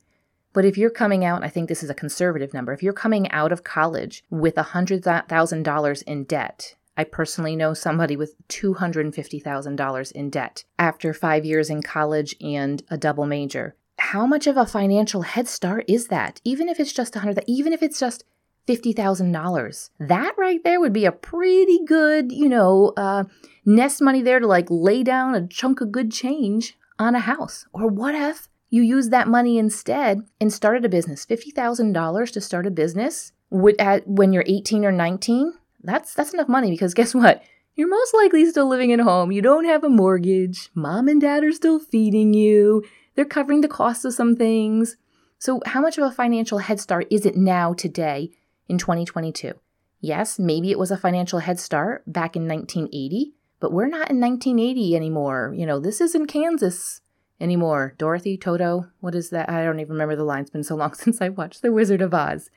But 0.54 0.66
if 0.66 0.78
you're 0.78 0.90
coming 0.90 1.24
out, 1.24 1.44
I 1.44 1.50
think 1.50 1.70
this 1.70 1.84
is 1.84 1.90
a 1.90 1.96
conservative 1.96 2.54
number, 2.54 2.74
if 2.74 2.84
you're 2.84 2.94
coming 2.94 3.30
out 3.32 3.52
of 3.52 3.64
college 3.64 4.24
with 4.30 4.56
$100,000 4.56 6.04
in 6.04 6.24
debt, 6.26 6.76
I 6.98 7.04
personally 7.06 7.56
know 7.56 7.74
somebody 7.74 8.16
with 8.16 8.36
$250,000 8.50 10.12
in 10.12 10.30
debt 10.30 10.64
after 10.78 11.14
five 11.14 11.46
years 11.46 11.70
in 11.70 11.82
college 11.82 12.36
and 12.42 12.84
a 12.90 12.98
double 12.98 13.26
major. 13.26 13.76
How 13.98 14.26
much 14.26 14.46
of 14.46 14.58
a 14.58 14.66
financial 14.66 15.22
head 15.22 15.48
start 15.48 15.86
is 15.88 16.08
that? 16.08 16.42
Even 16.44 16.68
if 16.68 16.80
it's 16.80 16.92
just 16.92 17.16
a 17.16 17.20
hundred, 17.20 17.44
even 17.48 17.72
if 17.72 17.82
it's 17.82 18.00
just 18.00 18.26
$50,000. 18.68 19.90
That 20.00 20.36
right 20.38 20.64
there 20.64 20.80
would 20.80 20.94
be 20.94 21.06
a 21.06 21.12
pretty 21.12 21.80
good, 21.86 22.32
you 22.32 22.50
know, 22.50 22.94
uh, 22.98 23.24
nest 23.66 24.02
money 24.02 24.22
there 24.22 24.40
to 24.40 24.48
like 24.48 24.68
lay 24.70 25.04
down 25.04 25.36
a 25.36 25.48
chunk 25.48 25.82
of 25.82 25.92
good 25.92 26.12
change 26.12 26.78
on 27.00 27.16
a 27.16 27.20
house. 27.20 27.66
Or 27.74 27.88
what 27.88 28.16
if 28.16 28.48
you 28.72 28.82
use 28.82 29.10
that 29.10 29.28
money 29.28 29.60
instead 29.60 30.22
and 30.40 30.52
started 30.52 30.84
a 30.84 30.90
business. 30.90 31.26
$50,000 31.26 32.32
to 32.32 32.42
start 32.42 32.66
a 32.66 32.72
business 32.72 33.34
when 33.52 34.34
you're 34.34 34.46
18 34.48 34.86
or 34.86 34.94
19, 34.94 35.54
that's 35.84 36.14
that's 36.14 36.34
enough 36.34 36.48
money 36.48 36.72
because 36.72 36.94
guess 36.94 37.14
what? 37.14 37.44
You're 37.76 37.90
most 37.90 38.14
likely 38.14 38.46
still 38.46 38.68
living 38.68 38.94
at 38.94 39.00
home. 39.00 39.32
You 39.32 39.42
don't 39.42 39.66
have 39.66 39.84
a 39.84 39.90
mortgage. 39.90 40.70
Mom 40.74 41.08
and 41.08 41.20
dad 41.20 41.44
are 41.44 41.52
still 41.52 41.80
feeding 41.80 42.34
you. 42.34 42.84
They're 43.16 43.26
covering 43.26 43.62
the 43.62 43.68
costs 43.68 44.06
of 44.06 44.14
some 44.14 44.36
things. 44.36 44.96
So, 45.38 45.62
how 45.66 45.82
much 45.82 45.98
of 45.98 46.06
a 46.06 46.12
financial 46.12 46.60
head 46.60 46.80
start 46.80 47.08
is 47.10 47.26
it 47.26 47.36
now 47.36 47.74
today 47.74 48.32
in 48.70 48.78
2022? 48.78 49.54
Yes, 50.00 50.40
maybe 50.40 50.72
it 50.72 50.80
was 50.80 50.92
a 50.92 50.98
financial 50.98 51.40
head 51.40 51.60
start 51.60 52.04
back 52.12 52.36
in 52.36 52.48
1980, 52.48 53.34
but 53.60 53.74
we're 53.74 53.88
not 53.88 54.10
in 54.10 54.20
1980 54.22 54.96
anymore. 54.96 55.54
You 55.58 55.66
know, 55.66 55.80
this 55.80 56.00
isn't 56.00 56.28
Kansas 56.28 57.02
anymore. 57.42 57.96
Dorothy, 57.98 58.38
Toto, 58.38 58.88
what 59.00 59.16
is 59.16 59.30
that? 59.32 59.50
I 59.50 59.64
don't 59.64 59.80
even 59.80 59.94
remember 59.94 60.16
the 60.16 60.24
line. 60.24 60.42
It's 60.42 60.50
been 60.50 60.64
so 60.64 60.76
long 60.76 60.94
since 60.96 61.22
I 61.22 61.30
watched 61.30 61.62
The 61.62 61.72
Wizard 61.72 62.02
of 62.02 62.14
Oz. 62.14 62.50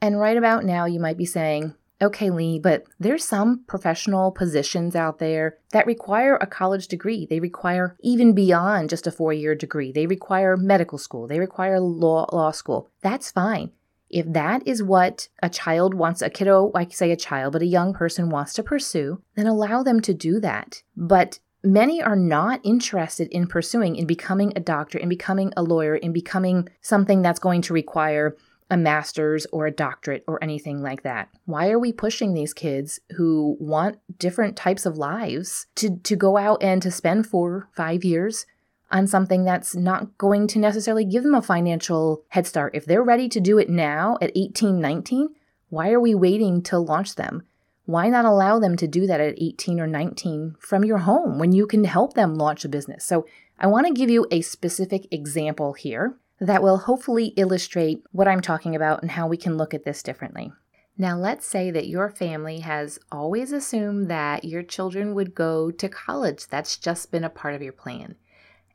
And 0.00 0.20
right 0.20 0.36
about 0.36 0.64
now, 0.64 0.84
you 0.84 1.00
might 1.00 1.16
be 1.16 1.24
saying, 1.24 1.74
okay, 2.02 2.30
Leigh, 2.30 2.58
but 2.58 2.84
there's 2.98 3.24
some 3.24 3.64
professional 3.66 4.30
positions 4.30 4.94
out 4.94 5.18
there 5.18 5.56
that 5.72 5.86
require 5.86 6.36
a 6.36 6.46
college 6.46 6.88
degree. 6.88 7.26
They 7.28 7.40
require 7.40 7.96
even 8.00 8.34
beyond 8.34 8.90
just 8.90 9.06
a 9.06 9.10
four 9.10 9.32
year 9.32 9.54
degree. 9.54 9.92
They 9.92 10.06
require 10.06 10.56
medical 10.56 10.98
school, 10.98 11.26
they 11.26 11.38
require 11.38 11.80
law, 11.80 12.26
law 12.32 12.50
school. 12.50 12.90
That's 13.02 13.30
fine. 13.30 13.72
If 14.08 14.32
that 14.34 14.62
is 14.66 14.82
what 14.82 15.28
a 15.42 15.48
child 15.48 15.94
wants, 15.94 16.22
a 16.22 16.30
kiddo, 16.30 16.70
I 16.74 16.86
say 16.86 17.10
a 17.10 17.16
child, 17.16 17.54
but 17.54 17.62
a 17.62 17.66
young 17.66 17.92
person 17.92 18.30
wants 18.30 18.54
to 18.54 18.62
pursue, 18.62 19.20
then 19.34 19.48
allow 19.48 19.82
them 19.82 20.00
to 20.02 20.14
do 20.14 20.38
that. 20.40 20.82
But 20.96 21.40
many 21.66 22.02
are 22.02 22.16
not 22.16 22.60
interested 22.62 23.28
in 23.28 23.46
pursuing 23.46 23.96
in 23.96 24.06
becoming 24.06 24.52
a 24.56 24.60
doctor, 24.60 24.98
in 24.98 25.08
becoming 25.08 25.52
a 25.56 25.62
lawyer, 25.62 25.96
in 25.96 26.12
becoming 26.12 26.68
something 26.80 27.22
that's 27.22 27.40
going 27.40 27.62
to 27.62 27.74
require 27.74 28.36
a 28.70 28.76
master's 28.76 29.46
or 29.46 29.66
a 29.66 29.72
doctorate 29.72 30.24
or 30.26 30.42
anything 30.42 30.82
like 30.82 31.02
that. 31.02 31.28
Why 31.44 31.70
are 31.70 31.78
we 31.78 31.92
pushing 31.92 32.34
these 32.34 32.52
kids 32.52 33.00
who 33.16 33.56
want 33.60 33.98
different 34.18 34.56
types 34.56 34.86
of 34.86 34.96
lives 34.96 35.66
to, 35.76 35.96
to 35.96 36.16
go 36.16 36.36
out 36.36 36.62
and 36.62 36.82
to 36.82 36.90
spend 36.90 37.26
four, 37.26 37.68
five 37.76 38.04
years 38.04 38.46
on 38.90 39.06
something 39.06 39.44
that's 39.44 39.74
not 39.74 40.16
going 40.18 40.46
to 40.48 40.58
necessarily 40.58 41.04
give 41.04 41.22
them 41.22 41.34
a 41.34 41.42
financial 41.42 42.24
head 42.28 42.46
start? 42.46 42.74
If 42.74 42.86
they're 42.86 43.02
ready 43.02 43.28
to 43.28 43.40
do 43.40 43.58
it 43.58 43.70
now 43.70 44.18
at 44.20 44.32
18, 44.34 44.80
19, 44.80 45.28
why 45.68 45.90
are 45.90 46.00
we 46.00 46.14
waiting 46.14 46.62
to 46.62 46.78
launch 46.78 47.14
them? 47.14 47.42
Why 47.86 48.08
not 48.08 48.24
allow 48.24 48.58
them 48.58 48.76
to 48.76 48.86
do 48.86 49.06
that 49.06 49.20
at 49.20 49.40
18 49.40 49.80
or 49.80 49.86
19 49.86 50.56
from 50.58 50.84
your 50.84 50.98
home 50.98 51.38
when 51.38 51.52
you 51.52 51.66
can 51.66 51.84
help 51.84 52.14
them 52.14 52.34
launch 52.34 52.64
a 52.64 52.68
business? 52.68 53.04
So, 53.04 53.26
I 53.58 53.68
want 53.68 53.86
to 53.86 53.92
give 53.94 54.10
you 54.10 54.26
a 54.30 54.42
specific 54.42 55.06
example 55.10 55.72
here 55.72 56.18
that 56.40 56.62
will 56.62 56.78
hopefully 56.78 57.32
illustrate 57.36 58.02
what 58.12 58.28
I'm 58.28 58.42
talking 58.42 58.76
about 58.76 59.00
and 59.00 59.12
how 59.12 59.26
we 59.26 59.38
can 59.38 59.56
look 59.56 59.72
at 59.72 59.84
this 59.84 60.02
differently. 60.02 60.52
Now, 60.98 61.16
let's 61.16 61.46
say 61.46 61.70
that 61.70 61.88
your 61.88 62.10
family 62.10 62.60
has 62.60 62.98
always 63.12 63.52
assumed 63.52 64.10
that 64.10 64.44
your 64.44 64.62
children 64.62 65.14
would 65.14 65.34
go 65.34 65.70
to 65.70 65.88
college. 65.88 66.48
That's 66.48 66.76
just 66.76 67.10
been 67.10 67.24
a 67.24 67.30
part 67.30 67.54
of 67.54 67.62
your 67.62 67.72
plan. 67.72 68.16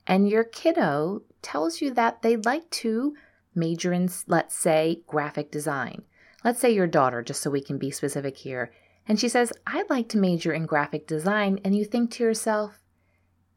And 0.07 0.29
your 0.29 0.43
kiddo 0.43 1.23
tells 1.41 1.81
you 1.81 1.91
that 1.93 2.21
they'd 2.21 2.45
like 2.45 2.69
to 2.71 3.15
major 3.53 3.91
in, 3.91 4.09
let's 4.27 4.55
say, 4.55 5.01
graphic 5.07 5.51
design. 5.51 6.03
Let's 6.43 6.59
say 6.59 6.71
your 6.71 6.87
daughter, 6.87 7.21
just 7.21 7.41
so 7.41 7.51
we 7.51 7.61
can 7.61 7.77
be 7.77 7.91
specific 7.91 8.37
here. 8.37 8.71
And 9.07 9.19
she 9.19 9.29
says, 9.29 9.51
I'd 9.67 9.89
like 9.89 10.09
to 10.09 10.17
major 10.17 10.53
in 10.53 10.65
graphic 10.65 11.07
design. 11.07 11.59
And 11.63 11.75
you 11.75 11.85
think 11.85 12.11
to 12.11 12.23
yourself, 12.23 12.79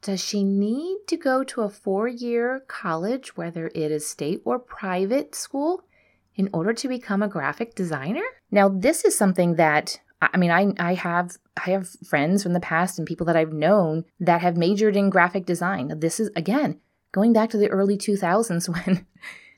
does 0.02 0.22
she 0.22 0.44
need 0.44 0.98
to 1.06 1.16
go 1.16 1.44
to 1.44 1.62
a 1.62 1.70
four 1.70 2.08
year 2.08 2.64
college, 2.68 3.36
whether 3.36 3.68
it 3.68 3.90
is 3.90 4.06
state 4.06 4.42
or 4.44 4.58
private 4.58 5.34
school, 5.34 5.84
in 6.34 6.50
order 6.52 6.72
to 6.72 6.88
become 6.88 7.22
a 7.22 7.28
graphic 7.28 7.74
designer? 7.74 8.24
Now, 8.50 8.68
this 8.68 9.04
is 9.04 9.16
something 9.16 9.56
that 9.56 10.00
I 10.20 10.36
mean, 10.36 10.50
I, 10.50 10.72
I 10.78 10.94
have 10.94 11.36
I 11.56 11.70
have 11.70 11.88
friends 12.06 12.42
from 12.42 12.52
the 12.52 12.60
past 12.60 12.98
and 12.98 13.06
people 13.06 13.26
that 13.26 13.36
I've 13.36 13.52
known 13.52 14.04
that 14.20 14.40
have 14.40 14.56
majored 14.56 14.96
in 14.96 15.10
graphic 15.10 15.46
design. 15.46 15.98
This 15.98 16.18
is 16.18 16.30
again 16.36 16.80
going 17.12 17.32
back 17.32 17.50
to 17.50 17.58
the 17.58 17.70
early 17.70 17.96
2000s 17.96 18.68
when 18.86 19.06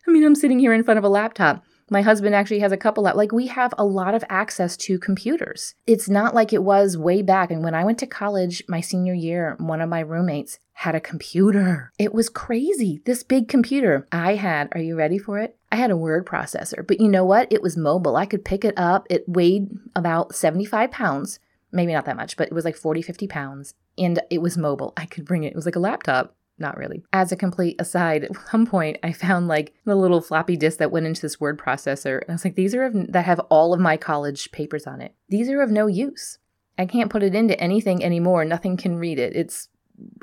I 0.06 0.10
mean, 0.10 0.24
I'm 0.24 0.34
sitting 0.34 0.58
here 0.58 0.72
in 0.72 0.84
front 0.84 0.98
of 0.98 1.04
a 1.04 1.08
laptop 1.08 1.64
my 1.90 2.02
husband 2.02 2.34
actually 2.34 2.58
has 2.60 2.72
a 2.72 2.76
couple 2.76 3.04
like 3.04 3.32
we 3.32 3.46
have 3.46 3.72
a 3.78 3.84
lot 3.84 4.14
of 4.14 4.24
access 4.28 4.76
to 4.76 4.98
computers. 4.98 5.74
It's 5.86 6.08
not 6.08 6.34
like 6.34 6.52
it 6.52 6.62
was 6.62 6.98
way 6.98 7.22
back 7.22 7.50
and 7.50 7.62
when 7.62 7.74
I 7.74 7.84
went 7.84 7.98
to 8.00 8.06
college 8.06 8.62
my 8.68 8.80
senior 8.80 9.14
year, 9.14 9.56
one 9.58 9.80
of 9.80 9.88
my 9.88 10.00
roommates 10.00 10.58
had 10.72 10.94
a 10.94 11.00
computer. 11.00 11.92
It 11.98 12.12
was 12.12 12.28
crazy. 12.28 13.00
This 13.06 13.22
big 13.22 13.48
computer. 13.48 14.06
I 14.12 14.34
had, 14.34 14.68
are 14.72 14.80
you 14.80 14.96
ready 14.96 15.16
for 15.16 15.38
it? 15.38 15.56
I 15.72 15.76
had 15.76 15.90
a 15.90 15.96
word 15.96 16.26
processor, 16.26 16.86
but 16.86 17.00
you 17.00 17.08
know 17.08 17.24
what? 17.24 17.50
It 17.50 17.62
was 17.62 17.76
mobile. 17.76 18.16
I 18.16 18.26
could 18.26 18.44
pick 18.44 18.64
it 18.64 18.74
up. 18.76 19.06
It 19.08 19.24
weighed 19.26 19.70
about 19.94 20.34
75 20.34 20.90
pounds. 20.90 21.38
Maybe 21.72 21.92
not 21.92 22.04
that 22.04 22.16
much, 22.16 22.36
but 22.36 22.48
it 22.48 22.52
was 22.52 22.64
like 22.64 22.76
40, 22.76 23.02
50 23.02 23.26
pounds. 23.26 23.74
And 23.96 24.20
it 24.28 24.42
was 24.42 24.58
mobile. 24.58 24.92
I 24.96 25.06
could 25.06 25.24
bring 25.24 25.44
it. 25.44 25.52
It 25.52 25.56
was 25.56 25.64
like 25.64 25.76
a 25.76 25.80
laptop 25.80 26.34
not 26.58 26.76
really. 26.76 27.02
As 27.12 27.32
a 27.32 27.36
complete 27.36 27.76
aside, 27.78 28.24
at 28.24 28.36
one 28.52 28.66
point 28.66 28.98
I 29.02 29.12
found 29.12 29.48
like 29.48 29.74
the 29.84 29.94
little 29.94 30.20
floppy 30.20 30.56
disk 30.56 30.78
that 30.78 30.90
went 30.90 31.06
into 31.06 31.22
this 31.22 31.40
word 31.40 31.58
processor. 31.58 32.20
And 32.22 32.30
I 32.30 32.32
was 32.32 32.44
like, 32.44 32.56
these 32.56 32.74
are 32.74 32.84
of, 32.84 33.12
that 33.12 33.24
have 33.24 33.40
all 33.50 33.74
of 33.74 33.80
my 33.80 33.96
college 33.96 34.50
papers 34.52 34.86
on 34.86 35.00
it. 35.00 35.14
These 35.28 35.50
are 35.50 35.62
of 35.62 35.70
no 35.70 35.86
use. 35.86 36.38
I 36.78 36.86
can't 36.86 37.10
put 37.10 37.22
it 37.22 37.34
into 37.34 37.58
anything 37.60 38.04
anymore. 38.04 38.44
Nothing 38.44 38.76
can 38.76 38.96
read 38.96 39.18
it. 39.18 39.34
It's, 39.34 39.68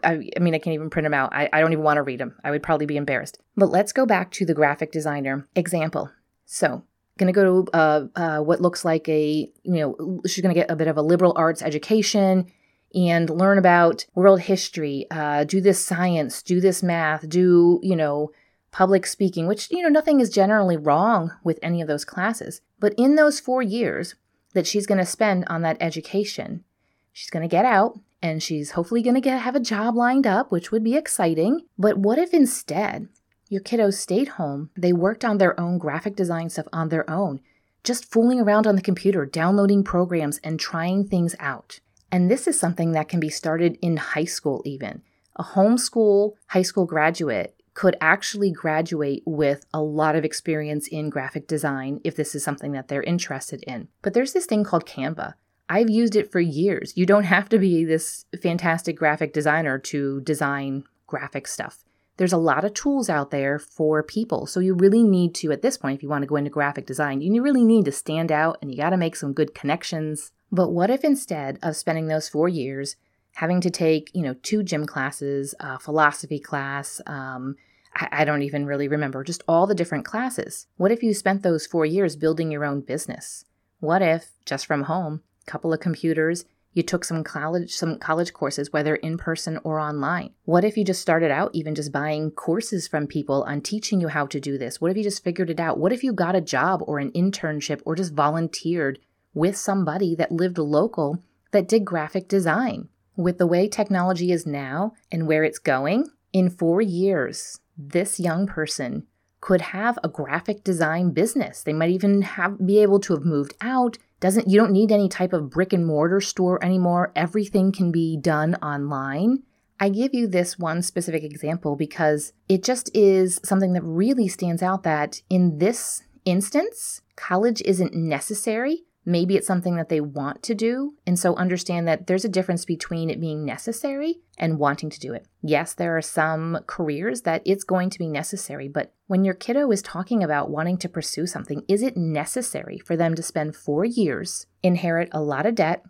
I, 0.04 0.30
I 0.36 0.40
mean, 0.40 0.54
I 0.54 0.60
can't 0.60 0.76
even 0.76 0.90
print 0.90 1.06
them 1.06 1.14
out. 1.14 1.34
I, 1.34 1.50
I 1.52 1.60
don't 1.60 1.72
even 1.72 1.84
want 1.84 1.98
to 1.98 2.04
read 2.04 2.20
them. 2.20 2.36
I 2.44 2.52
would 2.52 2.62
probably 2.62 2.86
be 2.86 2.98
embarrassed. 2.98 3.40
But 3.56 3.70
let's 3.70 3.92
go 3.92 4.06
back 4.06 4.32
to 4.32 4.46
the 4.46 4.54
graphic 4.54 4.92
designer 4.92 5.48
example. 5.56 6.12
So, 6.46 6.84
going 7.18 7.34
to 7.34 7.34
go 7.34 7.64
to 7.64 7.72
uh, 7.74 8.06
uh, 8.16 8.40
what 8.40 8.62
looks 8.62 8.86
like 8.86 9.08
a, 9.10 9.50
you 9.64 9.74
know, 9.74 10.22
she's 10.28 10.42
going 10.42 10.54
to 10.54 10.60
get 10.60 10.70
a 10.70 10.76
bit 10.76 10.88
of 10.88 10.98
a 10.98 11.02
liberal 11.02 11.34
arts 11.36 11.62
education 11.62 12.52
and 12.94 13.30
learn 13.30 13.58
about 13.58 14.06
world 14.16 14.42
history, 14.42 15.08
uh, 15.10 15.44
do 15.44 15.62
this 15.62 15.84
science, 15.84 16.44
do 16.44 16.62
this 16.62 16.84
math, 16.84 17.28
do, 17.28 17.80
you 17.82 17.96
know, 17.96 18.32
public 18.72 19.06
speaking, 19.06 19.48
which, 19.48 19.72
you 19.72 19.82
know, 19.82 19.90
nothing 19.90 20.20
is 20.20 20.30
generally 20.30 20.78
wrong 20.78 21.32
with 21.44 21.60
any 21.62 21.82
of 21.82 21.88
those 21.88 22.06
classes. 22.06 22.62
But 22.80 22.94
in 22.98 23.16
those 23.16 23.40
four 23.40 23.62
years 23.62 24.16
that 24.54 24.68
she's 24.68 24.88
going 24.88 24.98
to 25.00 25.06
spend 25.06 25.46
on 25.48 25.62
that 25.62 25.78
education, 25.80 26.64
she's 27.12 27.30
going 27.30 27.48
to 27.48 27.52
get 27.52 27.66
out 27.66 28.00
and 28.22 28.42
she's 28.42 28.72
hopefully 28.72 29.02
going 29.02 29.16
to 29.16 29.22
get 29.22 29.42
have 29.42 29.56
a 29.56 29.60
job 29.60 29.96
lined 29.96 30.26
up, 30.26 30.52
which 30.52 30.72
would 30.72 30.84
be 30.84 30.96
exciting. 30.96 31.62
But 31.78 31.98
what 31.98 32.18
if 32.18 32.34
instead 32.34 33.10
your 33.50 33.62
kiddos 33.62 33.96
stayed 33.96 34.30
home, 34.30 34.70
they 34.76 34.94
worked 34.94 35.26
on 35.26 35.38
their 35.38 35.60
own 35.60 35.78
graphic 35.78 36.16
design 36.16 36.50
stuff 36.50 36.68
on 36.74 36.90
their 36.90 37.08
own, 37.10 37.42
just 37.84 38.12
fooling 38.12 38.40
around 38.40 38.66
on 38.66 38.76
the 38.76 38.82
computer, 38.82 39.26
downloading 39.26 39.84
programs 39.84 40.40
and 40.40 40.60
trying 40.60 41.08
things 41.08 41.36
out? 41.40 41.80
And 42.14 42.30
this 42.30 42.48
is 42.48 42.60
something 42.60 42.92
that 42.92 43.10
can 43.10 43.20
be 43.20 43.32
started 43.32 43.76
in 43.82 43.98
high 43.98 44.26
school, 44.26 44.62
even. 44.66 45.02
A 45.36 45.44
homeschool 45.44 46.34
high 46.46 46.62
school 46.62 46.86
graduate 46.86 47.56
could 47.74 47.98
actually 48.00 48.52
graduate 48.52 49.24
with 49.26 49.66
a 49.74 49.82
lot 49.82 50.16
of 50.16 50.24
experience 50.24 50.88
in 50.88 51.10
graphic 51.10 51.48
design 51.48 52.00
if 52.04 52.16
this 52.16 52.36
is 52.36 52.44
something 52.44 52.74
that 52.74 52.88
they're 52.88 53.02
interested 53.02 53.64
in. 53.66 53.88
But 54.04 54.14
there's 54.14 54.34
this 54.34 54.46
thing 54.46 54.64
called 54.64 54.86
Canva. 54.86 55.34
I've 55.68 55.90
used 55.90 56.16
it 56.16 56.32
for 56.32 56.40
years. 56.40 56.94
You 56.96 57.08
don't 57.08 57.24
have 57.24 57.50
to 57.50 57.58
be 57.58 57.84
this 57.84 58.26
fantastic 58.44 58.96
graphic 58.96 59.34
designer 59.34 59.80
to 59.80 60.22
design 60.22 60.84
graphic 61.08 61.48
stuff. 61.48 61.84
There's 62.18 62.34
a 62.34 62.38
lot 62.38 62.64
of 62.64 62.74
tools 62.74 63.10
out 63.10 63.32
there 63.32 63.58
for 63.58 64.04
people. 64.04 64.46
So 64.46 64.60
you 64.60 64.76
really 64.76 65.04
need 65.04 65.34
to, 65.36 65.52
at 65.52 65.62
this 65.64 65.78
point, 65.78 65.96
if 65.96 66.04
you 66.04 66.10
want 66.10 66.22
to 66.22 66.28
go 66.28 66.36
into 66.36 66.52
graphic 66.52 66.86
design, 66.86 67.22
you 67.22 67.42
really 67.42 67.64
need 67.64 67.86
to 67.86 67.92
stand 67.92 68.32
out 68.32 68.58
and 68.62 68.72
you 68.72 68.78
got 68.78 68.92
to 68.92 68.98
make 68.98 69.16
some 69.16 69.34
good 69.34 69.56
connections. 69.56 70.32
But 70.52 70.70
what 70.70 70.92
if 70.92 71.04
instead 71.04 71.58
of 71.64 71.76
spending 71.76 72.08
those 72.08 72.30
four 72.30 72.48
years 72.48 72.96
having 73.36 73.62
to 73.62 73.72
take, 73.72 74.12
you 74.14 74.22
know, 74.22 74.36
two 74.44 74.62
gym 74.62 74.86
classes, 74.86 75.56
a 75.60 75.80
philosophy 75.80 76.38
class, 76.38 77.02
um, 77.08 77.56
I, 77.96 78.10
I 78.12 78.26
don't 78.26 78.44
even 78.44 78.68
really 78.68 78.88
remember, 78.88 79.24
just 79.24 79.44
all 79.48 79.66
the 79.66 79.74
different 79.74 80.06
classes. 80.06 80.68
What 80.78 80.92
if 80.92 81.02
you 81.02 81.16
spent 81.16 81.42
those 81.42 81.66
four 81.66 81.86
years 81.86 82.16
building 82.16 82.52
your 82.52 82.64
own 82.64 82.82
business? 82.82 83.46
What 83.80 84.04
if, 84.04 84.34
just 84.46 84.68
from 84.68 84.84
home, 84.84 85.24
a 85.48 85.52
couple 85.52 85.74
of 85.74 85.80
computers, 85.80 86.46
you 86.74 86.84
took 86.84 87.06
some 87.06 87.24
college 87.24 87.74
some 87.74 87.98
college 87.98 88.34
courses 88.34 88.74
whether 88.74 88.96
in 88.96 89.18
person 89.18 89.60
or 89.64 89.80
online 89.80 90.32
what 90.46 90.64
if 90.64 90.78
you 90.78 90.84
just 90.84 91.02
started 91.02 91.32
out 91.32 91.52
even 91.54 91.76
just 91.76 91.92
buying 91.92 92.32
courses 92.32 92.88
from 92.88 93.08
people 93.08 93.44
on 93.44 93.62
teaching 93.62 94.02
you 94.02 94.08
how 94.08 94.26
to 94.26 94.40
do 94.40 94.58
this 94.58 94.82
what 94.82 94.92
if 94.92 94.98
you 94.98 95.04
just 95.04 95.24
figured 95.24 95.50
it 95.50 95.60
out 95.60 95.78
what 95.78 95.94
if 95.94 96.04
you 96.04 96.14
got 96.14 96.36
a 96.36 96.42
job 96.42 96.82
or 96.86 97.00
an 97.00 97.12
internship 97.12 97.82
or 97.86 97.96
just 97.96 98.14
volunteered 98.14 99.00
with 99.34 99.58
somebody 99.58 100.16
that 100.16 100.32
lived 100.32 100.58
local 100.58 101.20
that 101.54 101.68
did 101.68 101.86
graphic 101.86 102.28
design. 102.28 102.90
With 103.16 103.38
the 103.38 103.48
way 103.48 103.68
technology 103.68 104.32
is 104.32 104.46
now 104.46 104.94
and 105.12 105.28
where 105.28 105.44
it's 105.44 105.60
going, 105.60 106.10
in 106.34 106.50
four 106.50 106.82
years, 106.82 107.60
this 107.78 108.20
young 108.20 108.48
person 108.48 109.06
could 109.40 109.62
have 109.62 110.00
a 110.04 110.10
graphic 110.10 110.64
design 110.64 111.12
business. 111.12 111.62
They 111.62 111.74
might 111.74 111.92
even 111.92 112.24
have 112.24 112.66
be 112.66 112.80
able 112.80 113.00
to 113.02 113.14
have 113.14 113.26
moved 113.26 113.54
out. 113.62 113.98
Doesn't 114.24 114.50
you 114.50 114.58
don't 114.58 114.72
need 114.72 114.90
any 114.90 115.10
type 115.10 115.34
of 115.34 115.50
brick 115.50 115.74
and 115.74 115.86
mortar 115.86 116.22
store 116.22 116.64
anymore. 116.64 117.12
Everything 117.14 117.74
can 117.74 117.92
be 117.92 118.16
done 118.16 118.56
online. 118.64 119.44
I 119.82 119.90
give 119.90 120.14
you 120.14 120.28
this 120.28 120.58
one 120.58 120.82
specific 120.82 121.26
example 121.26 121.76
because 121.76 122.32
it 122.48 122.64
just 122.64 122.90
is 122.96 123.42
something 123.44 123.74
that 123.74 123.84
really 123.84 124.30
stands 124.30 124.64
out 124.64 124.84
that 124.84 125.22
in 125.30 125.58
this 125.58 126.04
instance, 126.24 127.02
college 127.18 127.62
isn't 127.66 127.94
necessary. 127.94 128.86
Maybe 129.06 129.36
it's 129.36 129.48
something 129.48 129.76
that 129.76 129.90
they 129.90 130.02
want 130.02 130.44
to 130.44 130.56
do. 130.56 130.94
And 131.06 131.20
so 131.20 131.36
understand 131.36 131.88
that 131.88 132.08
there's 132.08 132.26
a 132.26 132.30
difference 132.30 132.66
between 132.66 133.10
it 133.10 133.20
being 133.20 133.46
necessary 133.46 134.22
and 134.38 134.60
wanting 134.60 134.90
to 134.90 135.00
do 135.00 135.14
it. 135.14 135.28
Yes, 135.42 135.74
there 135.74 135.98
are 135.98 136.02
some 136.02 136.60
careers 136.68 137.22
that 137.22 137.42
it's 137.46 137.64
going 137.64 137.90
to 137.90 138.00
be 138.00 138.08
necessary, 138.08 138.68
but 138.68 138.94
when 139.08 139.26
your 139.26 139.34
kiddo 139.34 139.72
is 139.72 139.82
talking 139.82 140.24
about 140.24 140.50
wanting 140.50 140.78
to 140.78 140.90
pursue 140.90 141.28
something, 141.28 141.64
is 141.68 141.82
it 141.82 141.98
necessary 141.98 142.80
for 142.80 142.96
them 142.96 143.14
to 143.16 143.24
spend 143.24 143.56
four 143.56 143.86
years, 143.86 144.48
inherit 144.64 145.10
a 145.12 145.22
lot 145.22 145.46
of 145.46 145.56
debt, 145.56 145.84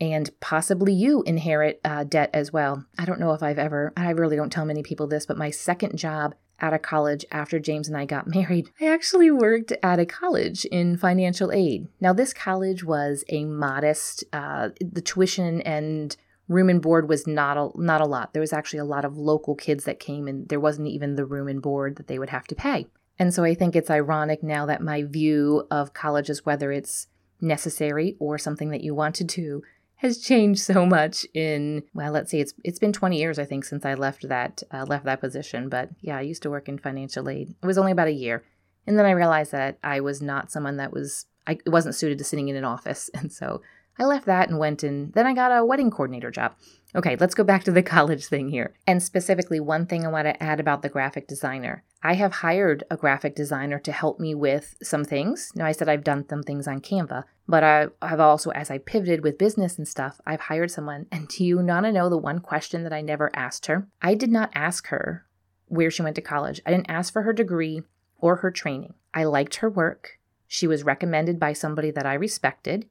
and 0.00 0.30
possibly 0.40 0.94
you 0.94 1.22
inherit 1.24 1.80
uh, 1.84 2.04
debt 2.04 2.30
as 2.32 2.52
well. 2.52 2.86
I 2.98 3.04
don't 3.04 3.20
know 3.20 3.32
if 3.32 3.42
I've 3.42 3.58
ever, 3.58 3.92
I 3.96 4.10
really 4.10 4.36
don't 4.36 4.50
tell 4.50 4.64
many 4.64 4.82
people 4.82 5.06
this, 5.06 5.26
but 5.26 5.36
my 5.36 5.50
second 5.50 5.98
job 5.98 6.34
out 6.60 6.74
a 6.74 6.78
college 6.78 7.24
after 7.30 7.58
James 7.58 7.88
and 7.88 7.96
I 7.96 8.04
got 8.04 8.26
married, 8.34 8.70
I 8.80 8.86
actually 8.86 9.30
worked 9.30 9.72
at 9.82 9.98
a 9.98 10.06
college 10.06 10.64
in 10.66 10.96
financial 10.96 11.52
aid. 11.52 11.88
Now, 12.00 12.12
this 12.12 12.32
college 12.32 12.84
was 12.84 13.24
a 13.28 13.44
modest, 13.44 14.24
uh, 14.32 14.70
the 14.80 15.00
tuition 15.00 15.60
and 15.62 16.16
room 16.48 16.68
and 16.68 16.82
board 16.82 17.08
was 17.08 17.26
not 17.26 17.56
a, 17.56 17.70
not 17.80 18.00
a 18.00 18.06
lot. 18.06 18.32
There 18.32 18.40
was 18.40 18.52
actually 18.52 18.80
a 18.80 18.84
lot 18.84 19.04
of 19.04 19.16
local 19.16 19.54
kids 19.54 19.84
that 19.84 20.00
came 20.00 20.26
and 20.26 20.48
there 20.48 20.60
wasn't 20.60 20.88
even 20.88 21.14
the 21.14 21.24
room 21.24 21.46
and 21.46 21.62
board 21.62 21.96
that 21.96 22.08
they 22.08 22.18
would 22.18 22.30
have 22.30 22.46
to 22.48 22.54
pay. 22.54 22.86
And 23.18 23.32
so 23.32 23.44
I 23.44 23.54
think 23.54 23.76
it's 23.76 23.90
ironic 23.90 24.42
now 24.42 24.66
that 24.66 24.82
my 24.82 25.02
view 25.02 25.66
of 25.70 25.92
college 25.92 26.28
is 26.28 26.44
whether 26.44 26.72
it's 26.72 27.06
necessary 27.40 28.16
or 28.18 28.38
something 28.38 28.70
that 28.70 28.82
you 28.82 28.94
want 28.94 29.14
to 29.16 29.24
do 29.24 29.62
has 30.00 30.18
changed 30.18 30.60
so 30.60 30.86
much 30.86 31.26
in 31.34 31.82
well 31.94 32.12
let's 32.12 32.30
see 32.30 32.40
it's 32.40 32.54
it's 32.64 32.78
been 32.78 32.92
20 32.92 33.18
years 33.18 33.38
i 33.38 33.44
think 33.44 33.64
since 33.64 33.84
i 33.84 33.94
left 33.94 34.28
that 34.28 34.62
uh, 34.72 34.84
left 34.86 35.04
that 35.04 35.20
position 35.20 35.68
but 35.68 35.90
yeah 36.00 36.16
i 36.16 36.22
used 36.22 36.42
to 36.42 36.50
work 36.50 36.68
in 36.68 36.78
financial 36.78 37.28
aid 37.28 37.54
it 37.62 37.66
was 37.66 37.78
only 37.78 37.92
about 37.92 38.08
a 38.08 38.12
year 38.12 38.42
and 38.86 38.98
then 38.98 39.06
i 39.06 39.10
realized 39.10 39.52
that 39.52 39.78
i 39.84 40.00
was 40.00 40.22
not 40.22 40.50
someone 40.50 40.76
that 40.76 40.92
was 40.92 41.26
i 41.46 41.58
wasn't 41.66 41.94
suited 41.94 42.18
to 42.18 42.24
sitting 42.24 42.48
in 42.48 42.56
an 42.56 42.64
office 42.64 43.10
and 43.14 43.32
so 43.32 43.60
i 43.98 44.04
left 44.04 44.26
that 44.26 44.48
and 44.48 44.58
went 44.58 44.82
and 44.82 45.12
then 45.12 45.26
i 45.26 45.34
got 45.34 45.50
a 45.50 45.64
wedding 45.64 45.90
coordinator 45.90 46.30
job 46.30 46.54
Okay, 46.94 47.16
let's 47.20 47.34
go 47.34 47.44
back 47.44 47.64
to 47.64 47.72
the 47.72 47.82
college 47.96 48.26
thing 48.26 48.48
here. 48.48 48.74
And 48.86 49.02
specifically, 49.02 49.60
one 49.60 49.86
thing 49.86 50.04
I 50.04 50.10
want 50.10 50.26
to 50.26 50.42
add 50.42 50.60
about 50.60 50.82
the 50.82 50.88
graphic 50.88 51.28
designer. 51.28 51.84
I 52.02 52.14
have 52.14 52.32
hired 52.32 52.84
a 52.90 52.96
graphic 52.96 53.34
designer 53.34 53.78
to 53.80 53.92
help 53.92 54.18
me 54.18 54.34
with 54.34 54.74
some 54.82 55.04
things. 55.04 55.52
Now, 55.54 55.66
I 55.66 55.72
said 55.72 55.88
I've 55.88 56.04
done 56.04 56.26
some 56.28 56.42
things 56.42 56.66
on 56.66 56.80
Canva, 56.80 57.24
but 57.46 57.62
I, 57.62 57.88
have 58.00 58.20
also, 58.20 58.50
as 58.50 58.70
I 58.70 58.78
pivoted 58.78 59.22
with 59.22 59.36
business 59.36 59.76
and 59.76 59.86
stuff, 59.86 60.20
I've 60.26 60.40
hired 60.40 60.70
someone. 60.70 61.06
And 61.12 61.28
do 61.28 61.44
you 61.44 61.58
want 61.58 61.84
to 61.84 61.92
know 61.92 62.08
the 62.08 62.16
one 62.16 62.40
question 62.40 62.84
that 62.84 62.92
I 62.92 63.02
never 63.02 63.30
asked 63.34 63.66
her? 63.66 63.86
I 64.00 64.14
did 64.14 64.30
not 64.30 64.50
ask 64.54 64.86
her 64.88 65.26
where 65.66 65.90
she 65.90 66.02
went 66.02 66.16
to 66.16 66.22
college. 66.22 66.60
I 66.64 66.70
didn't 66.70 66.90
ask 66.90 67.12
for 67.12 67.22
her 67.22 67.34
degree 67.34 67.82
or 68.18 68.36
her 68.36 68.50
training. 68.50 68.94
I 69.12 69.24
liked 69.24 69.56
her 69.56 69.68
work. 69.68 70.18
She 70.46 70.66
was 70.66 70.82
recommended 70.82 71.38
by 71.38 71.52
somebody 71.52 71.90
that 71.90 72.06
I 72.06 72.14
respected, 72.14 72.88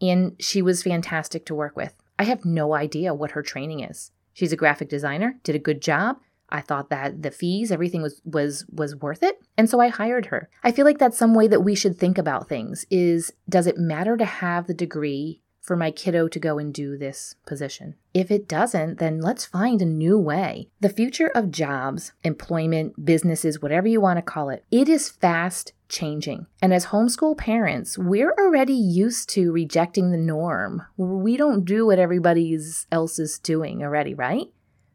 and 0.00 0.34
she 0.38 0.62
was 0.62 0.82
fantastic 0.82 1.46
to 1.46 1.54
work 1.54 1.76
with. 1.76 1.94
I 2.18 2.24
have 2.24 2.44
no 2.44 2.74
idea 2.74 3.14
what 3.14 3.30
her 3.32 3.42
training 3.42 3.80
is. 3.80 4.10
She's 4.32 4.52
a 4.52 4.56
graphic 4.56 4.88
designer, 4.88 5.38
did 5.42 5.54
a 5.54 5.60
good 5.60 5.80
job. 5.80 6.18
I 6.50 6.60
thought 6.60 6.90
that 6.90 7.22
the 7.22 7.30
fees, 7.30 7.70
everything 7.70 8.02
was 8.02 8.20
was 8.24 8.64
was 8.72 8.96
worth 8.96 9.22
it, 9.22 9.40
and 9.56 9.68
so 9.68 9.80
I 9.80 9.88
hired 9.88 10.26
her. 10.26 10.48
I 10.62 10.72
feel 10.72 10.84
like 10.84 10.98
that's 10.98 11.18
some 11.18 11.34
way 11.34 11.46
that 11.48 11.60
we 11.60 11.74
should 11.74 11.96
think 11.96 12.18
about 12.18 12.48
things 12.48 12.84
is 12.90 13.32
does 13.48 13.66
it 13.66 13.78
matter 13.78 14.16
to 14.16 14.24
have 14.24 14.66
the 14.66 14.74
degree 14.74 15.42
for 15.68 15.76
my 15.76 15.90
kiddo 15.90 16.26
to 16.28 16.40
go 16.40 16.58
and 16.58 16.72
do 16.72 16.96
this 16.96 17.34
position? 17.46 17.94
If 18.14 18.30
it 18.30 18.48
doesn't, 18.48 18.98
then 18.98 19.20
let's 19.20 19.44
find 19.44 19.82
a 19.82 19.84
new 19.84 20.18
way. 20.18 20.70
The 20.80 20.88
future 20.88 21.30
of 21.34 21.50
jobs, 21.50 22.12
employment, 22.24 23.04
businesses, 23.04 23.60
whatever 23.60 23.86
you 23.86 24.00
want 24.00 24.16
to 24.16 24.22
call 24.22 24.48
it, 24.48 24.64
it 24.70 24.88
is 24.88 25.10
fast 25.10 25.74
changing. 25.90 26.46
And 26.62 26.72
as 26.72 26.86
homeschool 26.86 27.36
parents, 27.36 27.98
we're 27.98 28.32
already 28.38 28.72
used 28.72 29.28
to 29.30 29.52
rejecting 29.52 30.10
the 30.10 30.16
norm. 30.16 30.82
We 30.96 31.36
don't 31.36 31.66
do 31.66 31.84
what 31.84 31.98
everybody 31.98 32.58
else 32.90 33.18
is 33.18 33.38
doing 33.38 33.82
already, 33.82 34.14
right? 34.14 34.46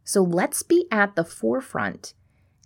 So 0.04 0.22
let's 0.22 0.64
be 0.64 0.86
at 0.92 1.16
the 1.16 1.24
forefront 1.24 2.14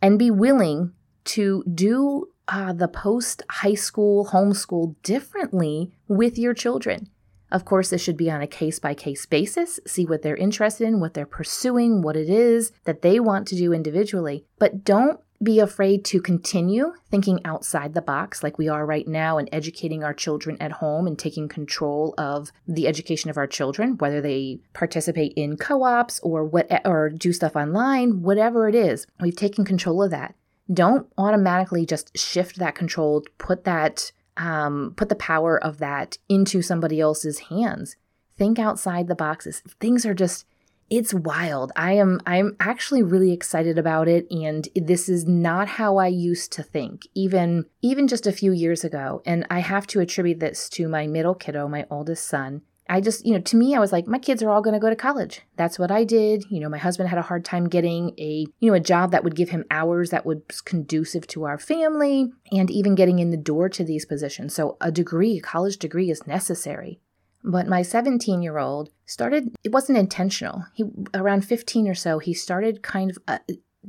and 0.02 0.20
be 0.20 0.32
willing 0.32 0.94
to 1.26 1.64
do 1.72 2.30
uh, 2.48 2.74
the 2.74 2.88
post 2.88 3.44
high 3.50 3.76
school 3.76 4.28
homeschool 4.28 4.96
differently 5.04 5.92
with 6.08 6.38
your 6.38 6.54
children. 6.54 7.10
Of 7.52 7.64
course, 7.64 7.90
this 7.90 8.02
should 8.02 8.18
be 8.18 8.30
on 8.30 8.42
a 8.42 8.48
case 8.48 8.80
by 8.80 8.94
case 8.94 9.26
basis, 9.26 9.80
see 9.88 10.06
what 10.06 10.22
they're 10.22 10.36
interested 10.36 10.86
in, 10.86 11.00
what 11.00 11.14
they're 11.14 11.26
pursuing, 11.26 12.02
what 12.02 12.18
it 12.18 12.30
is 12.30 12.72
that 12.84 13.02
they 13.02 13.20
want 13.20 13.48
to 13.48 13.56
do 13.56 13.72
individually. 13.72 14.46
But 14.60 14.84
don't 14.84 15.20
be 15.42 15.60
afraid 15.60 16.04
to 16.06 16.20
continue 16.22 16.94
thinking 17.12 17.40
outside 17.46 17.94
the 17.94 18.02
box 18.02 18.42
like 18.42 18.58
we 18.58 18.68
are 18.68 18.86
right 18.86 19.08
now 19.08 19.38
and 19.38 19.48
educating 19.52 20.04
our 20.04 20.14
children 20.14 20.58
at 20.60 20.72
home 20.74 21.06
and 21.06 21.20
taking 21.20 21.48
control 21.48 22.16
of 22.18 22.52
the 22.68 22.88
education 22.88 23.30
of 23.30 23.38
our 23.38 23.46
children 23.46 23.98
whether 23.98 24.20
they 24.20 24.60
participate 24.74 25.34
in 25.36 25.56
co-ops 25.56 26.20
or 26.22 26.44
what 26.44 26.68
or 26.86 27.10
do 27.10 27.32
stuff 27.32 27.56
online 27.56 28.24
whatever 28.24 28.68
it 28.68 28.74
is 28.74 29.06
we've 29.22 29.36
taken 29.36 29.66
control 29.66 30.04
of 30.04 30.12
that. 30.12 30.36
Don't 30.74 31.08
automatically 31.18 31.86
just 31.86 32.18
shift 32.18 32.58
that 32.58 32.76
control 32.76 33.24
put 33.38 33.64
that 33.64 34.12
um, 34.36 34.94
put 34.96 35.10
the 35.10 35.16
power 35.16 35.62
of 35.64 35.80
that 35.80 36.18
into 36.30 36.62
somebody 36.62 37.00
else's 37.00 37.40
hands. 37.50 37.96
Think 38.38 38.60
outside 38.60 39.08
the 39.08 39.16
boxes. 39.16 39.64
Things 39.80 40.06
are 40.06 40.14
just 40.14 40.46
it's 40.90 41.14
wild. 41.14 41.72
I 41.76 41.94
am 41.94 42.22
I'm 42.26 42.56
actually 42.60 43.04
really 43.04 43.32
excited 43.32 43.78
about 43.78 44.08
it 44.08 44.30
and 44.32 44.68
this 44.76 45.10
is 45.10 45.26
not 45.26 45.68
how 45.68 45.98
I 45.98 46.08
used 46.08 46.52
to 46.54 46.64
think 46.64 47.08
even 47.14 47.66
even 47.82 48.08
just 48.08 48.28
a 48.28 48.32
few 48.32 48.52
years 48.52 48.84
ago 48.84 49.22
and 49.26 49.46
I 49.50 49.60
have 49.60 49.88
to 49.88 50.00
attribute 50.00 50.40
this 50.40 50.70
to 50.70 50.88
my 50.88 51.08
middle 51.08 51.36
kiddo, 51.36 51.68
my 51.68 51.86
oldest 51.90 52.28
son. 52.28 52.62
I 52.90 53.02
just, 53.02 53.26
you 53.26 53.34
know, 53.34 53.42
to 53.42 53.58
me 53.58 53.76
I 53.76 53.80
was 53.80 53.92
like 53.92 54.08
my 54.08 54.18
kids 54.18 54.42
are 54.42 54.50
all 54.50 54.62
going 54.62 54.74
to 54.74 54.80
go 54.80 54.90
to 54.90 54.96
college. 54.96 55.42
That's 55.58 55.78
what 55.78 55.92
I 55.92 56.06
did. 56.06 56.46
You 56.50 56.62
know, 56.62 56.70
my 56.70 56.78
husband 56.78 57.10
had 57.10 57.20
a 57.20 57.24
hard 57.24 57.44
time 57.44 57.68
getting 57.68 58.14
a, 58.18 58.46
you 58.60 58.72
know, 58.72 58.76
a 58.76 58.80
job 58.80 59.12
that 59.12 59.26
would 59.26 59.36
give 59.36 59.50
him 59.50 59.66
hours 59.70 60.12
that 60.12 60.26
was 60.26 60.62
conducive 60.64 61.28
to 61.28 61.44
our 61.44 61.58
family 61.58 62.32
and 62.52 62.72
even 62.72 62.96
getting 62.96 63.20
in 63.20 63.32
the 63.32 63.38
door 63.38 63.68
to 63.70 63.84
these 63.84 64.06
positions. 64.06 64.56
So 64.56 64.78
a 64.80 64.92
degree, 64.92 65.38
a 65.38 65.42
college 65.42 65.78
degree 65.78 66.10
is 66.10 66.26
necessary. 66.26 67.02
But 67.48 67.66
my 67.66 67.82
17 67.82 68.42
year 68.42 68.58
old 68.58 68.90
started, 69.06 69.56
it 69.64 69.72
wasn't 69.72 69.98
intentional. 69.98 70.66
He, 70.74 70.84
around 71.14 71.46
15 71.46 71.88
or 71.88 71.96
so, 71.96 72.20
he 72.20 72.34
started 72.34 72.84
kind 72.84 73.10
of 73.10 73.18
uh, 73.26 73.40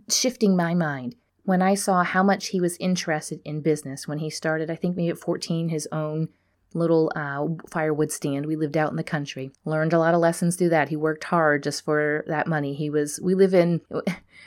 shifting 0.08 0.56
my 0.56 0.74
mind 0.74 1.16
when 1.42 1.60
I 1.60 1.74
saw 1.74 2.04
how 2.04 2.22
much 2.22 2.48
he 2.48 2.60
was 2.60 2.76
interested 2.76 3.40
in 3.44 3.60
business. 3.60 4.06
When 4.06 4.18
he 4.18 4.30
started, 4.30 4.70
I 4.70 4.76
think 4.76 4.96
maybe 4.96 5.08
at 5.08 5.18
14, 5.18 5.70
his 5.70 5.88
own 5.90 6.28
little 6.72 7.10
uh, 7.16 7.46
firewood 7.68 8.12
stand. 8.12 8.46
We 8.46 8.54
lived 8.54 8.76
out 8.76 8.90
in 8.90 8.96
the 8.96 9.02
country. 9.02 9.50
Learned 9.64 9.92
a 9.92 9.98
lot 9.98 10.14
of 10.14 10.20
lessons 10.20 10.54
through 10.54 10.68
that. 10.68 10.88
He 10.88 10.96
worked 10.96 11.24
hard 11.24 11.64
just 11.64 11.84
for 11.84 12.24
that 12.28 12.46
money. 12.46 12.74
He 12.74 12.90
was. 12.90 13.18
We 13.22 13.34
live 13.34 13.54
in. 13.54 13.80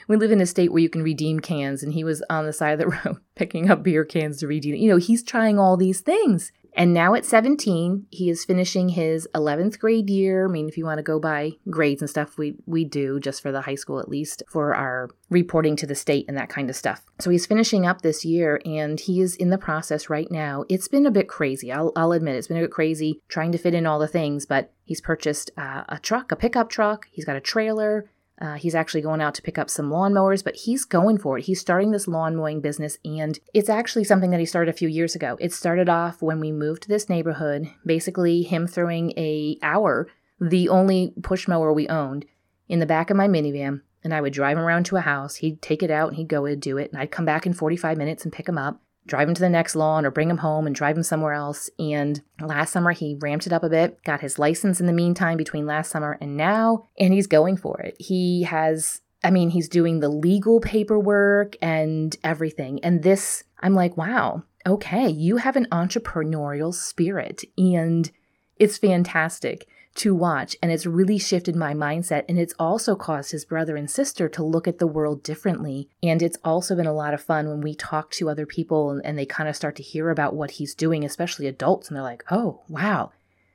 We 0.08 0.16
live 0.16 0.32
in 0.32 0.40
a 0.40 0.46
state 0.46 0.72
where 0.72 0.82
you 0.82 0.88
can 0.88 1.04
redeem 1.04 1.38
cans, 1.38 1.84
and 1.84 1.92
he 1.92 2.02
was 2.02 2.24
on 2.28 2.44
the 2.44 2.52
side 2.52 2.72
of 2.72 2.78
the 2.80 2.88
road 3.04 3.20
picking 3.36 3.70
up 3.70 3.84
beer 3.84 4.04
cans 4.04 4.38
to 4.38 4.48
redeem. 4.48 4.74
You 4.74 4.90
know, 4.90 4.96
he's 4.96 5.22
trying 5.22 5.60
all 5.60 5.76
these 5.76 6.00
things. 6.00 6.50
And 6.74 6.94
now 6.94 7.14
at 7.14 7.24
17, 7.24 8.06
he 8.10 8.30
is 8.30 8.44
finishing 8.44 8.90
his 8.90 9.28
11th 9.34 9.78
grade 9.78 10.08
year. 10.08 10.46
I 10.46 10.50
mean, 10.50 10.68
if 10.68 10.78
you 10.78 10.84
want 10.84 10.98
to 10.98 11.02
go 11.02 11.18
by 11.18 11.52
grades 11.68 12.00
and 12.00 12.08
stuff, 12.08 12.38
we, 12.38 12.54
we 12.66 12.84
do 12.84 13.20
just 13.20 13.42
for 13.42 13.52
the 13.52 13.60
high 13.62 13.74
school 13.74 14.00
at 14.00 14.08
least 14.08 14.42
for 14.48 14.74
our 14.74 15.10
reporting 15.28 15.76
to 15.76 15.86
the 15.86 15.94
state 15.94 16.24
and 16.28 16.36
that 16.36 16.48
kind 16.48 16.70
of 16.70 16.76
stuff. 16.76 17.04
So 17.18 17.30
he's 17.30 17.46
finishing 17.46 17.86
up 17.86 18.00
this 18.00 18.24
year 18.24 18.60
and 18.64 18.98
he 18.98 19.20
is 19.20 19.36
in 19.36 19.50
the 19.50 19.58
process 19.58 20.08
right 20.08 20.30
now. 20.30 20.64
It's 20.68 20.88
been 20.88 21.06
a 21.06 21.10
bit 21.10 21.28
crazy. 21.28 21.70
I'll, 21.70 21.92
I'll 21.94 22.12
admit 22.12 22.36
it's 22.36 22.48
been 22.48 22.56
a 22.56 22.62
bit 22.62 22.70
crazy 22.70 23.20
trying 23.28 23.52
to 23.52 23.58
fit 23.58 23.74
in 23.74 23.86
all 23.86 23.98
the 23.98 24.08
things, 24.08 24.46
but 24.46 24.72
he's 24.84 25.00
purchased 25.00 25.50
uh, 25.58 25.84
a 25.88 25.98
truck, 25.98 26.32
a 26.32 26.36
pickup 26.36 26.70
truck. 26.70 27.06
He's 27.10 27.24
got 27.24 27.36
a 27.36 27.40
trailer. 27.40 28.10
Uh, 28.42 28.54
he's 28.54 28.74
actually 28.74 29.00
going 29.00 29.20
out 29.20 29.34
to 29.36 29.42
pick 29.42 29.56
up 29.56 29.70
some 29.70 29.88
lawnmowers, 29.88 30.42
but 30.42 30.56
he's 30.56 30.84
going 30.84 31.16
for 31.16 31.38
it. 31.38 31.44
He's 31.44 31.60
starting 31.60 31.92
this 31.92 32.08
lawn 32.08 32.34
mowing 32.34 32.60
business, 32.60 32.98
and 33.04 33.38
it's 33.54 33.68
actually 33.68 34.02
something 34.02 34.30
that 34.30 34.40
he 34.40 34.46
started 34.46 34.68
a 34.68 34.76
few 34.76 34.88
years 34.88 35.14
ago. 35.14 35.36
It 35.38 35.52
started 35.52 35.88
off 35.88 36.20
when 36.20 36.40
we 36.40 36.50
moved 36.50 36.82
to 36.82 36.88
this 36.88 37.08
neighborhood. 37.08 37.70
Basically, 37.86 38.42
him 38.42 38.66
throwing 38.66 39.12
a 39.16 39.58
hour, 39.62 40.08
the 40.40 40.68
only 40.68 41.14
push 41.22 41.46
mower 41.46 41.72
we 41.72 41.86
owned, 41.86 42.24
in 42.68 42.80
the 42.80 42.86
back 42.86 43.10
of 43.10 43.16
my 43.16 43.28
minivan, 43.28 43.82
and 44.02 44.12
I 44.12 44.20
would 44.20 44.32
drive 44.32 44.58
him 44.58 44.64
around 44.64 44.86
to 44.86 44.96
a 44.96 45.02
house. 45.02 45.36
He'd 45.36 45.62
take 45.62 45.84
it 45.84 45.90
out 45.92 46.08
and 46.08 46.16
he'd 46.16 46.26
go 46.26 46.44
and 46.44 46.60
do 46.60 46.78
it, 46.78 46.90
and 46.90 47.00
I'd 47.00 47.12
come 47.12 47.24
back 47.24 47.46
in 47.46 47.54
45 47.54 47.96
minutes 47.96 48.24
and 48.24 48.32
pick 48.32 48.48
him 48.48 48.58
up 48.58 48.81
drive 49.06 49.28
him 49.28 49.34
to 49.34 49.40
the 49.40 49.48
next 49.48 49.74
lawn 49.74 50.06
or 50.06 50.10
bring 50.10 50.30
him 50.30 50.38
home 50.38 50.66
and 50.66 50.74
drive 50.74 50.96
him 50.96 51.02
somewhere 51.02 51.32
else. 51.32 51.68
And 51.78 52.22
last 52.40 52.72
summer, 52.72 52.92
he 52.92 53.16
ramped 53.20 53.46
it 53.46 53.52
up 53.52 53.64
a 53.64 53.68
bit, 53.68 54.02
got 54.04 54.20
his 54.20 54.38
license 54.38 54.80
in 54.80 54.86
the 54.86 54.92
meantime 54.92 55.36
between 55.36 55.66
last 55.66 55.90
summer 55.90 56.18
and 56.20 56.36
now, 56.36 56.88
and 56.98 57.12
he's 57.12 57.26
going 57.26 57.56
for 57.56 57.80
it. 57.80 57.96
He 57.98 58.44
has, 58.44 59.00
I 59.24 59.30
mean, 59.30 59.50
he's 59.50 59.68
doing 59.68 60.00
the 60.00 60.08
legal 60.08 60.60
paperwork 60.60 61.56
and 61.60 62.16
everything. 62.22 62.82
And 62.84 63.02
this, 63.02 63.44
I'm 63.60 63.74
like, 63.74 63.96
wow, 63.96 64.44
okay, 64.66 65.08
you 65.08 65.38
have 65.38 65.56
an 65.56 65.66
entrepreneurial 65.72 66.72
spirit 66.72 67.42
and 67.58 68.10
it's 68.56 68.78
fantastic. 68.78 69.66
To 69.94 70.14
watch. 70.14 70.56
And 70.62 70.72
it's 70.72 70.86
really 70.86 71.18
shifted 71.18 71.54
my 71.54 71.74
mindset. 71.74 72.24
And 72.28 72.38
it's 72.38 72.54
also 72.58 72.96
caused 72.96 73.32
his 73.32 73.44
brother 73.44 73.76
and 73.76 73.90
sister 73.90 74.28
to 74.30 74.44
look 74.44 74.66
at 74.66 74.78
the 74.78 74.86
world 74.86 75.22
differently. 75.22 75.88
And 76.02 76.22
it's 76.22 76.38
also 76.44 76.74
been 76.74 76.86
a 76.86 76.94
lot 76.94 77.14
of 77.14 77.22
fun 77.22 77.48
when 77.48 77.60
we 77.60 77.74
talk 77.74 78.10
to 78.12 78.30
other 78.30 78.46
people 78.46 78.90
and, 78.90 79.04
and 79.04 79.18
they 79.18 79.26
kind 79.26 79.48
of 79.48 79.56
start 79.56 79.76
to 79.76 79.82
hear 79.82 80.10
about 80.10 80.34
what 80.34 80.52
he's 80.52 80.74
doing, 80.74 81.04
especially 81.04 81.46
adults. 81.46 81.88
And 81.88 81.96
they're 81.96 82.02
like, 82.02 82.24
oh, 82.30 82.62
wow. 82.68 83.12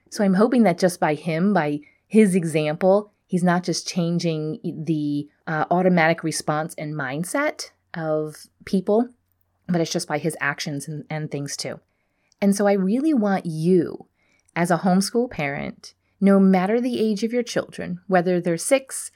So 0.10 0.23
I'm 0.23 0.36
hoping 0.36 0.63
that 0.63 0.78
just 0.78 1.00
by 1.00 1.15
him, 1.15 1.54
by 1.54 1.80
his 2.08 2.36
example, 2.36 3.12
he's 3.26 3.43
not 3.43 3.63
just 3.63 3.88
changing 3.88 4.60
the 4.63 5.28
uh, 5.47 5.65
automatic 5.69 6.23
response 6.23 6.73
and 6.78 6.93
mindset 6.93 7.71
of 7.93 8.47
people, 8.65 9.10
but 9.67 9.82
it's 9.82 9.91
just 9.91 10.08
by 10.08 10.17
his 10.17 10.38
actions 10.39 10.88
and, 10.88 11.04
and 11.10 11.30
things 11.30 11.58
too. 11.58 11.80
And 12.41 12.56
so 12.56 12.67
I 12.67 12.73
really 12.73 13.13
want 13.13 13.45
you, 13.45 14.08
as 14.56 14.71
a 14.71 14.78
homeschool 14.78 15.30
parent, 15.30 15.93
no 16.20 16.40
matter 16.40 16.82
the 16.82 17.00
age 17.00 17.24
of 17.24 17.34
your 17.34 17.44
children, 17.44 18.00
whether 18.08 18.40
they're 18.40 18.58
six 18.58 19.12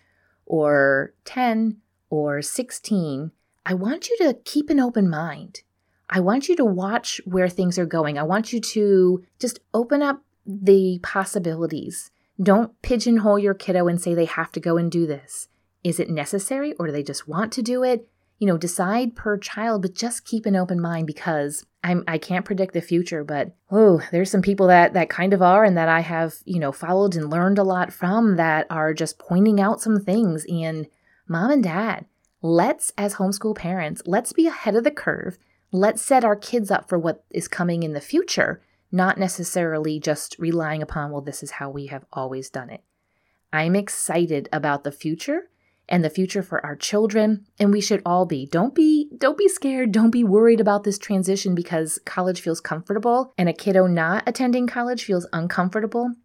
or 0.45 1.13
10 1.25 1.77
or 2.09 2.41
16, 2.41 3.31
I 3.65 3.73
want 3.73 4.09
you 4.09 4.17
to 4.17 4.37
keep 4.45 4.69
an 4.69 4.79
open 4.79 5.09
mind. 5.09 5.61
I 6.09 6.19
want 6.19 6.49
you 6.49 6.55
to 6.57 6.65
watch 6.65 7.21
where 7.25 7.47
things 7.47 7.79
are 7.79 7.85
going. 7.85 8.17
I 8.17 8.23
want 8.23 8.51
you 8.51 8.59
to 8.59 9.23
just 9.39 9.59
open 9.73 10.01
up 10.01 10.23
the 10.45 10.99
possibilities. 11.01 12.11
Don't 12.41 12.79
pigeonhole 12.81 13.39
your 13.39 13.53
kiddo 13.53 13.87
and 13.87 14.01
say 14.01 14.13
they 14.13 14.25
have 14.25 14.51
to 14.53 14.59
go 14.59 14.77
and 14.77 14.91
do 14.91 15.07
this. 15.07 15.47
Is 15.83 15.99
it 15.99 16.09
necessary 16.09 16.73
or 16.73 16.87
do 16.87 16.91
they 16.91 17.03
just 17.03 17.27
want 17.27 17.51
to 17.53 17.61
do 17.61 17.83
it? 17.83 18.07
You 18.41 18.47
know, 18.47 18.57
decide 18.57 19.15
per 19.15 19.37
child, 19.37 19.83
but 19.83 19.93
just 19.93 20.25
keep 20.25 20.45
an 20.45 20.57
open 20.57 20.81
mind 20.81 21.07
because 21.07 21.63
I'm 21.83 22.03
I 22.07 22.17
can't 22.17 22.43
predict 22.43 22.73
the 22.73 22.81
future, 22.81 23.23
but 23.23 23.55
oh, 23.69 24.01
there's 24.11 24.29
some 24.29 24.41
people 24.41 24.67
that 24.67 24.93
that 24.93 25.09
kind 25.09 25.33
of 25.33 25.41
are 25.41 25.63
and 25.63 25.77
that 25.77 25.87
I 25.87 26.01
have, 26.01 26.35
you 26.43 26.59
know, 26.59 26.71
followed 26.71 27.15
and 27.15 27.29
learned 27.29 27.57
a 27.57 27.63
lot 27.63 27.93
from 27.93 28.35
that 28.37 28.67
are 28.69 28.93
just 28.93 29.19
pointing 29.19 29.61
out 29.61 29.81
some 29.81 29.99
things 29.99 30.45
and 30.49 30.87
mom 31.27 31.51
and 31.51 31.63
dad, 31.63 32.05
let's 32.41 32.91
as 32.97 33.15
homeschool 33.15 33.55
parents, 33.55 34.01
let's 34.05 34.33
be 34.33 34.47
ahead 34.47 34.75
of 34.75 34.83
the 34.83 34.91
curve. 34.91 35.37
Let's 35.71 36.01
set 36.01 36.25
our 36.25 36.35
kids 36.35 36.69
up 36.69 36.89
for 36.89 36.99
what 36.99 37.23
is 37.29 37.47
coming 37.47 37.83
in 37.83 37.93
the 37.93 38.01
future 38.01 38.61
not 38.91 39.17
necessarily 39.17 39.99
just 39.99 40.35
relying 40.37 40.81
upon, 40.81 41.11
well, 41.11 41.21
this 41.21 41.41
is 41.41 41.51
how 41.51 41.69
we 41.69 41.87
have 41.87 42.05
always 42.11 42.49
done 42.49 42.69
it. 42.69 42.83
I'm 43.53 43.75
excited 43.75 44.49
about 44.51 44.83
the 44.83 44.91
future 44.91 45.49
and 45.91 46.03
the 46.03 46.09
future 46.09 46.41
for 46.41 46.65
our 46.65 46.75
children 46.75 47.45
and 47.59 47.71
we 47.71 47.81
should 47.81 48.01
all 48.05 48.25
be 48.25 48.47
don't 48.47 48.73
be 48.73 49.09
don't 49.17 49.37
be 49.37 49.47
scared 49.47 49.91
don't 49.91 50.09
be 50.09 50.23
worried 50.23 50.59
about 50.59 50.83
this 50.83 50.97
transition 50.97 51.53
because 51.53 51.99
college 52.05 52.41
feels 52.41 52.61
comfortable 52.61 53.33
and 53.37 53.47
a 53.47 53.53
kiddo 53.53 53.85
not 53.85 54.23
attending 54.25 54.65
college 54.65 55.03
feels 55.03 55.27
uncomfortable 55.33 56.15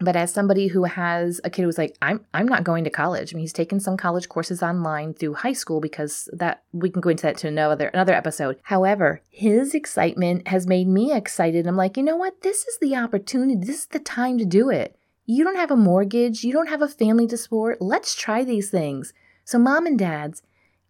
but 0.00 0.16
as 0.16 0.32
somebody 0.32 0.66
who 0.66 0.84
has 0.84 1.40
a 1.44 1.50
kid 1.50 1.62
who's 1.62 1.78
like, 1.78 1.96
I'm 2.02 2.24
I'm 2.34 2.46
not 2.46 2.64
going 2.64 2.84
to 2.84 2.90
college. 2.90 3.32
I 3.32 3.36
mean, 3.36 3.42
he's 3.42 3.52
taken 3.52 3.80
some 3.80 3.96
college 3.96 4.28
courses 4.28 4.62
online 4.62 5.14
through 5.14 5.34
high 5.34 5.52
school 5.52 5.80
because 5.80 6.28
that 6.32 6.62
we 6.72 6.90
can 6.90 7.00
go 7.00 7.10
into 7.10 7.22
that 7.22 7.36
to 7.38 7.48
another 7.48 7.88
another 7.88 8.12
episode. 8.12 8.58
However, 8.62 9.22
his 9.30 9.74
excitement 9.74 10.48
has 10.48 10.66
made 10.66 10.88
me 10.88 11.12
excited. 11.12 11.66
I'm 11.66 11.76
like, 11.76 11.96
you 11.96 12.02
know 12.02 12.16
what? 12.16 12.42
This 12.42 12.64
is 12.66 12.78
the 12.80 12.96
opportunity. 12.96 13.54
This 13.54 13.80
is 13.80 13.86
the 13.86 14.00
time 14.00 14.38
to 14.38 14.44
do 14.44 14.68
it. 14.68 14.96
You 15.26 15.42
don't 15.42 15.56
have 15.56 15.70
a 15.70 15.76
mortgage, 15.76 16.44
you 16.44 16.52
don't 16.52 16.68
have 16.68 16.82
a 16.82 16.88
family 16.88 17.26
to 17.28 17.36
support. 17.36 17.80
Let's 17.80 18.14
try 18.14 18.44
these 18.44 18.70
things. 18.70 19.12
So, 19.44 19.58
mom 19.58 19.86
and 19.86 19.98
dads, 19.98 20.42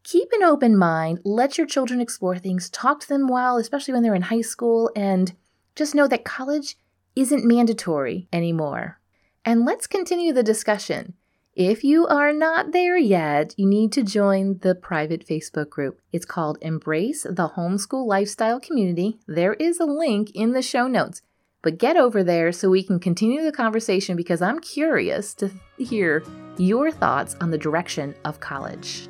keep 0.02 0.28
an 0.32 0.42
open 0.42 0.76
mind. 0.76 1.20
Let 1.24 1.56
your 1.56 1.66
children 1.66 2.00
explore 2.00 2.38
things. 2.38 2.68
Talk 2.70 3.00
to 3.00 3.08
them 3.08 3.28
while, 3.28 3.56
especially 3.56 3.94
when 3.94 4.02
they're 4.02 4.14
in 4.14 4.22
high 4.22 4.40
school, 4.40 4.90
and 4.96 5.34
just 5.76 5.94
know 5.94 6.08
that 6.08 6.24
college 6.24 6.76
isn't 7.14 7.44
mandatory 7.44 8.28
anymore. 8.32 8.98
And 9.44 9.64
let's 9.64 9.86
continue 9.86 10.32
the 10.32 10.42
discussion. 10.42 11.14
If 11.54 11.84
you 11.84 12.04
are 12.08 12.32
not 12.32 12.72
there 12.72 12.96
yet, 12.96 13.54
you 13.56 13.66
need 13.66 13.92
to 13.92 14.02
join 14.02 14.58
the 14.58 14.74
private 14.74 15.24
Facebook 15.24 15.70
group. 15.70 16.00
It's 16.12 16.24
called 16.24 16.58
Embrace 16.60 17.22
the 17.22 17.50
Homeschool 17.50 18.04
Lifestyle 18.04 18.58
Community. 18.58 19.18
There 19.28 19.54
is 19.54 19.78
a 19.78 19.84
link 19.84 20.32
in 20.34 20.52
the 20.52 20.62
show 20.62 20.88
notes. 20.88 21.22
But 21.64 21.78
get 21.78 21.96
over 21.96 22.22
there 22.22 22.52
so 22.52 22.68
we 22.68 22.82
can 22.82 23.00
continue 23.00 23.42
the 23.42 23.50
conversation 23.50 24.16
because 24.16 24.42
I'm 24.42 24.60
curious 24.60 25.32
to 25.36 25.50
hear 25.78 26.22
your 26.58 26.92
thoughts 26.92 27.36
on 27.40 27.50
the 27.50 27.56
direction 27.56 28.14
of 28.26 28.38
college. 28.38 29.08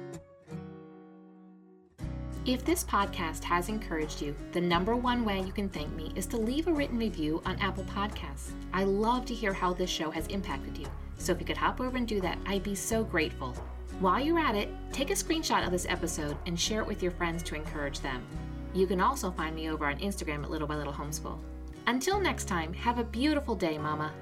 If 2.46 2.64
this 2.64 2.84
podcast 2.84 3.42
has 3.42 3.68
encouraged 3.68 4.22
you, 4.22 4.36
the 4.52 4.60
number 4.60 4.94
one 4.94 5.24
way 5.24 5.40
you 5.40 5.50
can 5.50 5.68
thank 5.68 5.92
me 5.94 6.12
is 6.14 6.26
to 6.26 6.36
leave 6.36 6.68
a 6.68 6.72
written 6.72 6.96
review 6.96 7.42
on 7.44 7.58
Apple 7.58 7.84
Podcasts. 7.84 8.52
I 8.72 8.84
love 8.84 9.24
to 9.26 9.34
hear 9.34 9.52
how 9.52 9.72
this 9.72 9.90
show 9.90 10.12
has 10.12 10.28
impacted 10.28 10.78
you, 10.78 10.86
so 11.18 11.32
if 11.32 11.40
you 11.40 11.46
could 11.46 11.56
hop 11.56 11.80
over 11.80 11.96
and 11.96 12.06
do 12.06 12.20
that, 12.20 12.38
I'd 12.46 12.62
be 12.62 12.76
so 12.76 13.02
grateful. 13.02 13.52
While 13.98 14.20
you're 14.20 14.38
at 14.38 14.54
it, 14.54 14.68
take 14.92 15.10
a 15.10 15.14
screenshot 15.14 15.64
of 15.64 15.72
this 15.72 15.86
episode 15.88 16.36
and 16.46 16.60
share 16.60 16.82
it 16.82 16.86
with 16.86 17.02
your 17.02 17.12
friends 17.12 17.42
to 17.44 17.56
encourage 17.56 17.98
them. 17.98 18.24
You 18.74 18.86
can 18.86 19.00
also 19.00 19.32
find 19.32 19.56
me 19.56 19.70
over 19.70 19.86
on 19.86 19.98
Instagram 19.98 20.44
at 20.44 20.50
Little 20.50 20.68
by 20.68 20.76
Little 20.76 20.92
Homeschool. 20.92 21.38
Until 21.86 22.18
next 22.18 22.46
time, 22.46 22.72
have 22.72 22.98
a 22.98 23.04
beautiful 23.04 23.54
day, 23.54 23.76
Mama. 23.76 24.12